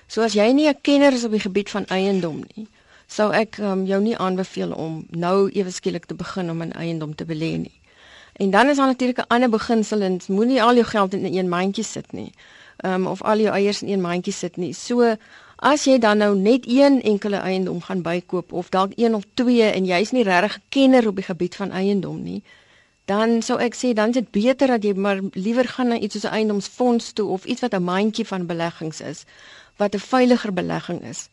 So 0.09 0.25
as 0.25 0.33
jy 0.33 0.49
nie 0.53 0.69
'n 0.69 0.81
kenner 0.81 1.13
is 1.13 1.25
op 1.25 1.33
die 1.37 1.45
gebied 1.45 1.71
van 1.71 1.85
eiendom 1.87 2.45
nie, 2.57 2.69
sou 3.07 3.33
ek 3.33 3.59
um, 3.59 3.85
jou 3.85 4.01
nie 4.01 4.17
aanbeveel 4.17 4.73
om 4.73 5.05
nou 5.11 5.51
ewe 5.51 5.71
skielik 5.71 6.07
te 6.07 6.15
begin 6.15 6.51
om 6.51 6.63
in 6.63 6.73
eiendom 6.73 7.15
te 7.15 7.25
belê 7.25 7.59
nie. 7.59 7.81
En 8.41 8.51
dan 8.51 8.69
is 8.69 8.77
daar 8.77 8.87
natuurlik 8.87 9.19
'n 9.19 9.29
ander 9.29 9.51
beginsel 9.51 10.01
en 10.01 10.21
moenie 10.29 10.63
al 10.63 10.75
jou 10.75 10.87
geld 10.87 11.15
in 11.15 11.25
een 11.25 11.49
mandjie 11.49 11.85
sit 11.85 12.13
nie 12.13 12.33
um, 12.85 13.07
of 13.07 13.23
al 13.23 13.39
jou 13.39 13.53
eiers 13.55 13.83
in 13.83 13.89
een 13.89 14.01
mandjie 14.01 14.33
sit 14.33 14.57
nie. 14.57 14.73
So 14.73 15.17
as 15.57 15.85
jy 15.85 15.99
dan 15.99 16.19
nou 16.19 16.37
net 16.37 16.67
een 16.69 17.03
enkele 17.03 17.37
eiendom 17.37 17.81
gaan 17.83 18.03
bykoop 18.03 18.53
of 18.53 18.69
dalk 18.69 18.93
een 18.97 19.15
of 19.15 19.25
twee 19.35 19.71
en 19.71 19.85
jy's 19.85 20.13
nie 20.15 20.23
regtig 20.23 20.59
kenner 20.69 21.09
op 21.09 21.17
die 21.17 21.25
gebied 21.27 21.57
van 21.57 21.71
eiendom 21.71 22.23
nie, 22.23 22.43
dan 23.05 23.43
sou 23.43 23.59
ek 23.61 23.75
sê 23.75 23.95
dan 23.97 24.13
is 24.13 24.21
dit 24.21 24.31
beter 24.31 24.69
dat 24.69 24.85
jy 24.85 24.93
maar 24.95 25.21
liewer 25.33 25.69
gaan 25.69 25.89
na 25.89 25.99
iets 25.99 26.15
soos 26.15 26.31
'n 26.31 26.35
eiendomsfonds 26.39 27.13
toe 27.13 27.29
of 27.29 27.45
iets 27.45 27.61
wat 27.61 27.75
'n 27.75 27.83
mandjie 27.83 28.27
van 28.27 28.47
beleggings 28.47 29.01
is 29.01 29.25
wat 29.77 29.95
'n 29.95 29.99
veiliger 29.99 30.53
belegging 30.53 31.03
is. 31.03 31.29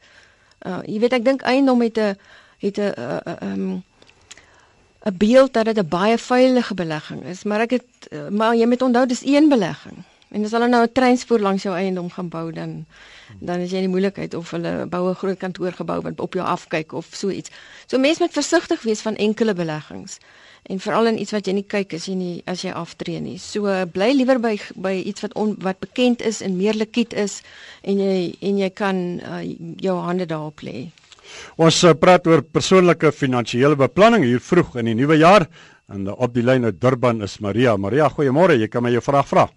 Uh 0.65 0.81
jy 0.85 0.99
weet 0.99 1.13
ek 1.13 1.25
dink 1.25 1.41
eiendom 1.41 1.81
het 1.81 1.97
'n 1.97 2.17
het 2.57 2.77
'n 2.77 2.81
'n 2.81 2.93
uh, 2.97 3.51
um, 3.51 3.83
'n 5.05 5.17
beeld 5.17 5.53
dat 5.53 5.65
dit 5.65 5.77
'n 5.77 5.87
baie 5.87 6.17
veilige 6.17 6.73
belegging 6.73 7.23
is, 7.23 7.43
maar 7.43 7.59
ek 7.59 7.71
het 7.71 7.91
uh, 8.09 8.27
maar 8.29 8.55
jy 8.55 8.65
moet 8.65 8.81
onthou 8.81 9.05
dis 9.05 9.25
een 9.25 9.49
belegging. 9.49 9.97
En 10.35 10.43
as 10.43 10.51
hulle 10.51 10.67
nou 10.67 10.83
'n 10.83 10.91
treinspoor 10.91 11.39
langs 11.39 11.63
jou 11.63 11.75
eiendom 11.75 12.09
gaan 12.11 12.29
bou 12.29 12.51
dan 12.51 12.85
dan 13.39 13.59
is 13.59 13.71
jy 13.71 13.77
in 13.77 13.87
die 13.87 13.93
moeilikheid 13.95 14.33
of 14.33 14.51
hulle 14.51 14.85
bou 14.85 15.09
'n 15.09 15.15
groot 15.15 15.39
kantoorgebou 15.39 16.01
wat 16.01 16.19
op 16.19 16.33
jou 16.33 16.45
afkyk 16.45 16.93
of 16.93 17.07
so 17.11 17.29
iets. 17.29 17.49
So 17.87 17.97
mense 17.97 18.19
moet 18.21 18.33
versigtig 18.33 18.81
wees 18.83 19.01
van 19.01 19.15
enkele 19.15 19.53
beleggings 19.53 20.19
en 20.63 20.79
veral 20.79 21.07
in 21.07 21.19
iets 21.21 21.31
wat 21.31 21.47
jy 21.47 21.53
nie 21.53 21.65
kyk 21.69 21.93
as 21.93 22.05
jy 22.09 22.15
nie 22.15 22.43
as 22.45 22.61
jy 22.65 22.71
aftree 22.73 23.19
nie. 23.21 23.37
So 23.37 23.69
bly 23.85 24.11
liewer 24.13 24.39
by 24.39 24.59
by 24.75 24.93
iets 25.05 25.21
wat 25.21 25.33
on, 25.33 25.55
wat 25.61 25.79
bekend 25.79 26.21
is 26.21 26.41
en 26.41 26.57
meer 26.57 26.73
likwid 26.73 27.13
is 27.13 27.41
en 27.83 27.99
jy 28.01 28.35
en 28.41 28.57
jy 28.57 28.69
kan 28.69 29.21
uh, 29.21 29.41
jou 29.81 29.97
hande 30.01 30.25
daarop 30.25 30.61
lê. 30.61 30.89
Ons 31.57 31.83
uh, 31.83 31.93
praat 31.93 32.27
oor 32.27 32.41
persoonlike 32.41 33.11
finansiële 33.11 33.75
beplanning 33.75 34.23
hier 34.23 34.39
vroeg 34.39 34.75
in 34.81 34.85
die 34.85 34.95
nuwe 34.95 35.17
jaar 35.17 35.47
en 35.87 36.07
uh, 36.07 36.17
op 36.17 36.33
die 36.33 36.43
lyn 36.43 36.65
uit 36.65 36.81
Durban 36.81 37.21
is 37.21 37.39
Maria. 37.39 37.77
Maria, 37.77 38.09
goeiemôre. 38.09 38.57
Jy 38.59 38.67
kan 38.67 38.83
my 38.83 38.91
jou 38.91 39.05
vraag 39.05 39.27
vra. 39.29 39.49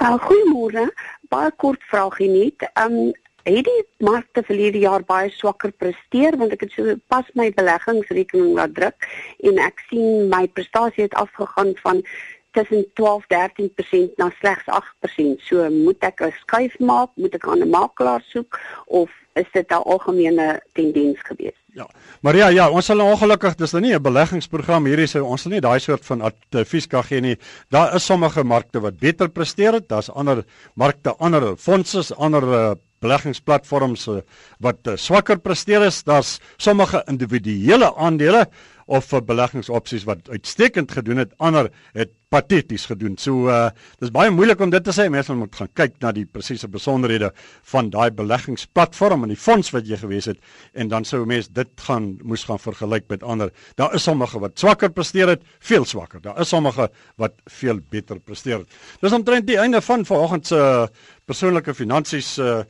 Uh, 0.00 0.16
Goeiemôre. 0.18 0.88
Baie 1.32 1.50
kort 1.56 1.82
vraagie 1.90 2.30
net. 2.30 2.70
Um 2.78 3.12
het 3.42 3.66
die 3.66 3.82
markte 3.98 4.42
verlede 4.46 4.78
jaar 4.78 5.02
baie 5.06 5.30
swakker 5.34 5.72
presteer 5.82 6.36
want 6.38 6.54
ek 6.54 6.66
het 6.66 6.74
so 6.76 6.94
pas 7.10 7.26
my 7.38 7.48
beleggingsrekening 7.56 8.54
laat 8.58 8.74
druk 8.76 9.08
en 9.48 9.58
ek 9.58 9.82
sien 9.88 10.28
my 10.30 10.44
prestasie 10.54 11.08
het 11.08 11.16
afgegaan 11.18 11.72
van 11.82 12.04
tussen 12.52 12.84
12-13% 13.00 14.16
na 14.16 14.30
slegs 14.38 14.66
8%. 14.66 15.40
So 15.48 15.70
moet 15.70 16.00
ek 16.04 16.20
'n 16.20 16.32
skuif 16.44 16.78
maak, 16.78 17.10
moet 17.16 17.34
ek 17.34 17.48
aan 17.48 17.62
'n 17.62 17.70
makelaar 17.70 18.22
soek 18.32 18.60
of 18.86 19.10
is 19.34 19.48
dit 19.52 19.70
'n 19.70 19.82
algemene 19.84 20.60
tendens 20.72 21.20
gewees? 21.22 21.58
Ja. 21.72 21.86
Maria, 22.20 22.50
ja, 22.52 22.70
ons 22.70 22.86
sal 22.86 23.00
ongelukkig 23.00 23.54
dis 23.56 23.72
nou 23.72 23.80
nie 23.82 23.94
'n 23.94 24.02
beleggingsprogram 24.02 24.86
hierdie 24.86 25.06
sou 25.06 25.24
ons 25.24 25.42
sal 25.42 25.52
nie 25.52 25.60
daai 25.60 25.80
soort 25.80 26.04
van 26.04 26.20
advies 26.20 26.86
kan 26.86 27.02
gee 27.02 27.20
nie. 27.20 27.36
Daar 27.70 27.94
is 27.94 28.04
sommige 28.04 28.44
markte 28.44 28.80
wat 28.80 28.98
beter 28.98 29.28
presteer 29.28 29.80
daar's 29.86 30.10
ander 30.10 30.44
markte, 30.74 31.14
ander 31.18 31.56
fondse, 31.56 32.14
ander 32.14 32.42
uh, 32.42 32.74
beleggingsplatforms 33.00 34.06
uh, 34.08 34.20
wat 34.60 34.86
uh, 34.86 34.96
swakker 34.96 35.38
presteer 35.38 35.86
is. 35.86 36.02
Daar's 36.04 36.38
sommige 36.56 37.02
individuele 37.06 37.94
aandele 37.96 38.46
of 38.86 39.06
vir 39.10 39.24
beleggingsopsies 39.28 40.06
wat 40.08 40.28
uitstekend 40.28 40.92
gedoen 40.92 41.22
het, 41.22 41.32
ander 41.38 41.70
het 41.92 42.12
pateties 42.32 42.86
gedoen. 42.88 43.16
So 43.20 43.48
uh 43.52 43.70
dis 44.00 44.12
baie 44.14 44.32
moeilik 44.32 44.60
om 44.64 44.70
dit 44.72 44.84
te 44.84 44.94
sê. 44.94 45.08
Mense 45.12 45.34
moet 45.36 45.54
gaan 45.56 45.70
kyk 45.78 45.98
na 46.02 46.12
die 46.16 46.24
presiese 46.26 46.68
besonderhede 46.72 47.32
van 47.72 47.90
daai 47.92 48.10
beleggingsplatform 48.16 49.26
en 49.26 49.32
die 49.34 49.38
fonds 49.38 49.72
wat 49.74 49.88
jy 49.88 49.98
gewees 50.00 50.30
het 50.30 50.40
en 50.72 50.90
dan 50.92 51.06
sou 51.08 51.22
mense 51.28 51.52
dit 51.52 51.84
gaan 51.86 52.12
moes 52.22 52.46
gaan 52.48 52.60
vergelyk 52.62 53.08
met 53.12 53.22
ander. 53.22 53.52
Daar 53.80 53.94
is 53.98 54.06
sommige 54.08 54.40
wat 54.42 54.58
swakker 54.58 54.92
presteer 54.92 55.34
het, 55.34 55.44
veel 55.60 55.84
swakker. 55.88 56.22
Daar 56.24 56.40
is 56.40 56.52
sommige 56.52 56.88
wat 57.20 57.36
veel 57.60 57.82
beter 57.92 58.20
presteer 58.20 58.64
het. 58.64 58.80
Dis 59.00 59.12
omtrent 59.12 59.46
die 59.46 59.60
einde 59.60 59.82
van 59.84 60.06
vanoggend 60.08 60.46
se 60.46 60.56
uh, 60.56 60.88
persoonlike 61.28 61.74
finansies 61.74 62.38
uh 62.38 62.62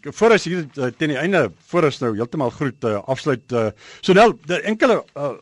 voor 0.00 0.32
as 0.32 0.44
hier 0.46 0.62
uh, 0.78 0.88
teen 0.96 1.10
die 1.12 1.18
einde 1.20 1.50
voor 1.68 1.84
as 1.88 1.98
nou 2.00 2.14
heeltemal 2.16 2.52
groet 2.54 2.84
uh, 2.88 3.00
afsluit 3.10 3.52
uh, 3.52 3.66
Sonel 4.00 4.32
die 4.46 4.60
enkele 4.70 5.02
uh, 5.18 5.34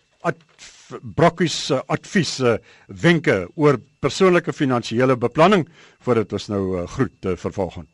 brokkies 1.15 1.71
uh, 1.71 1.81
advies 1.87 2.41
uh, 2.41 2.57
wenke 2.87 3.49
oor 3.55 3.79
persoonlike 3.99 4.53
finansiële 4.53 5.17
beplanning 5.17 5.69
voordat 6.05 6.33
ons 6.33 6.49
nou 6.49 6.65
uh, 6.81 6.87
groet 6.87 7.31
uh, 7.31 7.37
vervolgens 7.37 7.89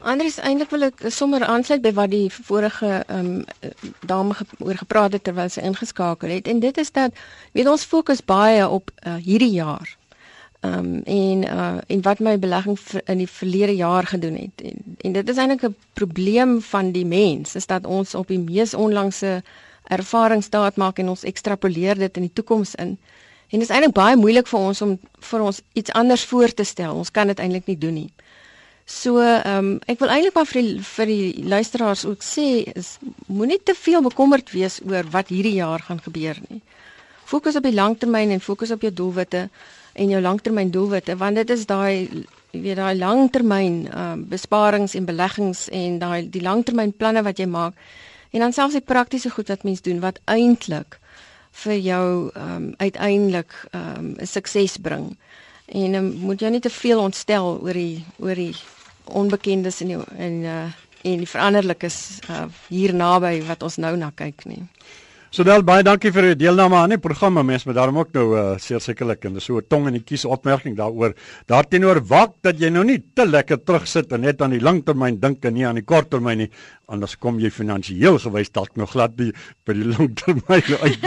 Andries 0.00 0.38
eintlik 0.40 0.70
wil 0.72 0.86
ek 0.86 1.02
sommer 1.12 1.42
aansluit 1.44 1.82
by 1.84 1.90
wat 1.92 2.08
die 2.12 2.28
vorige 2.32 2.88
ehm 3.02 3.26
um, 3.44 3.80
dame 4.08 4.34
ge 4.34 4.46
oor 4.64 4.78
gepraat 4.80 5.12
het 5.12 5.26
terwyl 5.28 5.50
sy 5.52 5.60
ingeskakel 5.60 6.32
het. 6.32 6.48
En 6.48 6.60
dit 6.60 6.78
is 6.80 6.90
dat 6.96 7.12
weet 7.52 7.68
ons 7.68 7.84
fokus 7.84 8.24
baie 8.24 8.64
op 8.68 8.88
uh, 9.04 9.18
hierdie 9.20 9.52
jaar. 9.58 9.96
Ehm 10.64 10.78
um, 10.78 11.02
en 11.04 11.44
uh 11.44 11.76
en 11.86 12.02
wat 12.02 12.24
my 12.24 12.38
belegging 12.38 12.78
in 13.04 13.20
die 13.20 13.28
verlede 13.28 13.76
jaar 13.76 14.06
gedoen 14.06 14.40
het. 14.40 14.64
En, 14.64 14.96
en 15.00 15.12
dit 15.12 15.28
is 15.28 15.36
eintlik 15.36 15.68
'n 15.68 15.76
probleem 15.92 16.60
van 16.62 16.92
die 16.92 17.06
mens, 17.06 17.54
is 17.54 17.66
dat 17.66 17.84
ons 17.84 18.14
op 18.14 18.28
die 18.28 18.40
mees 18.40 18.74
onlangse 18.74 19.42
ervaring 19.90 20.42
staat 20.44 20.78
maak 20.80 20.98
en 20.98 21.12
ons 21.12 21.26
ekstrapoleer 21.28 21.98
dit 21.98 22.16
in 22.20 22.28
die 22.28 22.32
toekoms 22.32 22.74
in. 22.78 22.96
En 23.50 23.58
dit 23.58 23.66
is 23.66 23.72
eintlik 23.74 23.94
baie 23.96 24.16
moeilik 24.16 24.46
vir 24.46 24.60
ons 24.60 24.82
om 24.86 24.96
vir 25.30 25.42
ons 25.42 25.60
iets 25.74 25.92
anders 25.98 26.24
voor 26.30 26.54
te 26.54 26.64
stel. 26.64 26.94
Ons 26.94 27.10
kan 27.10 27.30
dit 27.30 27.42
eintlik 27.42 27.66
nie 27.66 27.78
doen 27.78 27.96
nie. 28.04 28.10
So, 28.90 29.22
ehm 29.22 29.58
um, 29.58 29.70
ek 29.86 30.00
wil 30.02 30.10
eintlik 30.10 30.34
maar 30.34 30.48
vir 30.50 30.62
die, 30.62 30.78
vir 30.82 31.10
die 31.10 31.44
luisteraars 31.46 32.04
ook 32.08 32.24
sê 32.26 32.46
is 32.74 32.96
moenie 33.26 33.60
te 33.62 33.74
veel 33.78 34.02
bekommerd 34.02 34.50
wees 34.50 34.80
oor 34.86 35.06
wat 35.14 35.30
hierdie 35.30 35.58
jaar 35.58 35.82
gaan 35.86 36.02
gebeur 36.02 36.38
nie. 36.48 36.62
Fokus 37.24 37.58
op 37.58 37.66
die 37.66 37.74
langtermyn 37.74 38.34
en 38.34 38.42
fokus 38.42 38.72
op 38.74 38.82
jou 38.82 38.90
doelwitte 38.90 39.48
en 39.94 40.10
jou 40.10 40.20
langtermyndoelwitte 40.22 41.16
want 41.16 41.38
dit 41.38 41.50
is 41.54 41.66
daai 41.70 42.08
jy 42.50 42.62
weet 42.64 42.80
daai 42.80 42.98
langtermyn 42.98 43.76
uh, 43.86 44.14
besparings 44.32 44.96
en 44.98 45.06
beleggings 45.06 45.68
en 45.70 45.98
daai 46.02 46.26
die 46.30 46.42
langtermynplanne 46.42 47.22
wat 47.26 47.38
jy 47.38 47.46
maak 47.46 47.78
en 48.30 48.40
dan 48.40 48.52
selfs 48.52 48.78
die 48.78 48.84
praktiese 48.84 49.30
goed 49.30 49.48
wat 49.48 49.62
mens 49.62 49.82
doen 49.82 50.00
wat 50.00 50.20
eintlik 50.24 50.98
vir 51.64 51.78
jou 51.78 52.30
um, 52.36 52.74
uiteindelik 52.78 53.54
um, 53.74 54.14
'n 54.18 54.26
sukses 54.26 54.76
bring 54.76 55.16
en 55.66 55.94
um, 55.94 56.12
moet 56.18 56.40
jy 56.40 56.48
nie 56.48 56.60
te 56.60 56.70
veel 56.70 57.00
ontstel 57.00 57.58
oor 57.62 57.74
die 57.74 58.04
oor 58.18 58.34
die 58.34 58.54
onbekendes 59.04 59.80
en 59.80 59.86
die, 59.86 59.98
en 60.16 60.42
uh, 60.42 60.70
en 61.02 61.26
veranderlikes 61.26 62.20
uh, 62.28 62.44
hier 62.68 62.94
naby 62.94 63.40
wat 63.48 63.62
ons 63.64 63.78
nou 63.80 63.94
na 63.96 64.10
kyk 64.14 64.44
nie. 64.44 64.62
Sodel 65.30 65.62
baie 65.62 65.84
dankie 65.86 66.10
vir 66.10 66.26
u 66.26 66.30
deelname 66.34 66.74
aan 66.74 66.90
die 66.90 66.98
program. 66.98 67.36
Mens 67.46 67.62
moet 67.62 67.76
daarom 67.76 68.00
ook 68.00 68.08
nou 68.16 68.24
uh, 68.34 68.40
seker 68.58 68.82
sekerlik 68.82 69.24
en 69.28 69.40
so 69.40 69.60
'n 69.60 69.66
tong 69.70 69.86
in 69.86 69.94
die 69.94 70.02
kies 70.02 70.24
opmerking 70.24 70.74
daaroor. 70.76 71.14
Daarteenoor 71.46 72.00
wag 72.02 72.32
dat 72.42 72.58
jy 72.58 72.68
nou 72.68 72.82
nie 72.82 72.98
te 73.14 73.22
lekker 73.26 73.62
terugsit 73.62 74.10
en 74.12 74.22
net 74.22 74.42
aan 74.42 74.50
die 74.50 74.60
langtermyn 74.60 75.20
dink 75.20 75.44
en 75.44 75.54
nie 75.54 75.66
aan 75.66 75.78
die 75.78 75.86
korttermyn 75.86 76.38
nie. 76.38 76.50
Anders 76.88 77.14
kom 77.14 77.38
jy 77.38 77.50
finansiëel 77.50 78.18
gewys 78.18 78.50
dalk 78.50 78.76
nog 78.76 78.90
glad 78.90 79.16
die 79.16 79.32
by 79.64 79.72
die 79.72 79.86
langtermyn 79.94 80.66
uit. 80.82 80.98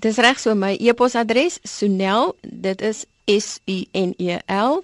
Dis 0.00 0.16
reg 0.24 0.40
so 0.40 0.56
my 0.56 0.72
e-posadres 0.80 1.60
Sunel, 1.68 2.32
dit 2.40 2.80
is 2.80 3.04
S 3.28 3.60
U 3.68 3.84
N 3.92 4.16
E 4.16 4.40
L 4.48 4.80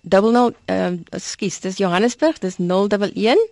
Double 0.00 0.32
nou, 0.32 0.52
ehm 0.64 1.02
uh, 1.08 1.20
skus, 1.20 1.60
dis 1.60 1.76
Johannesburg, 1.80 2.38
dis 2.38 2.56
011 2.56 3.48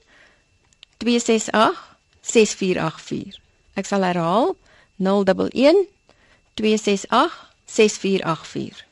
268 1.01 1.97
6484. 2.21 3.41
Ek 3.75 3.87
sal 3.87 4.03
herhaal 4.03 4.57
011 4.97 5.97
268 6.59 7.31
6484 7.67 8.88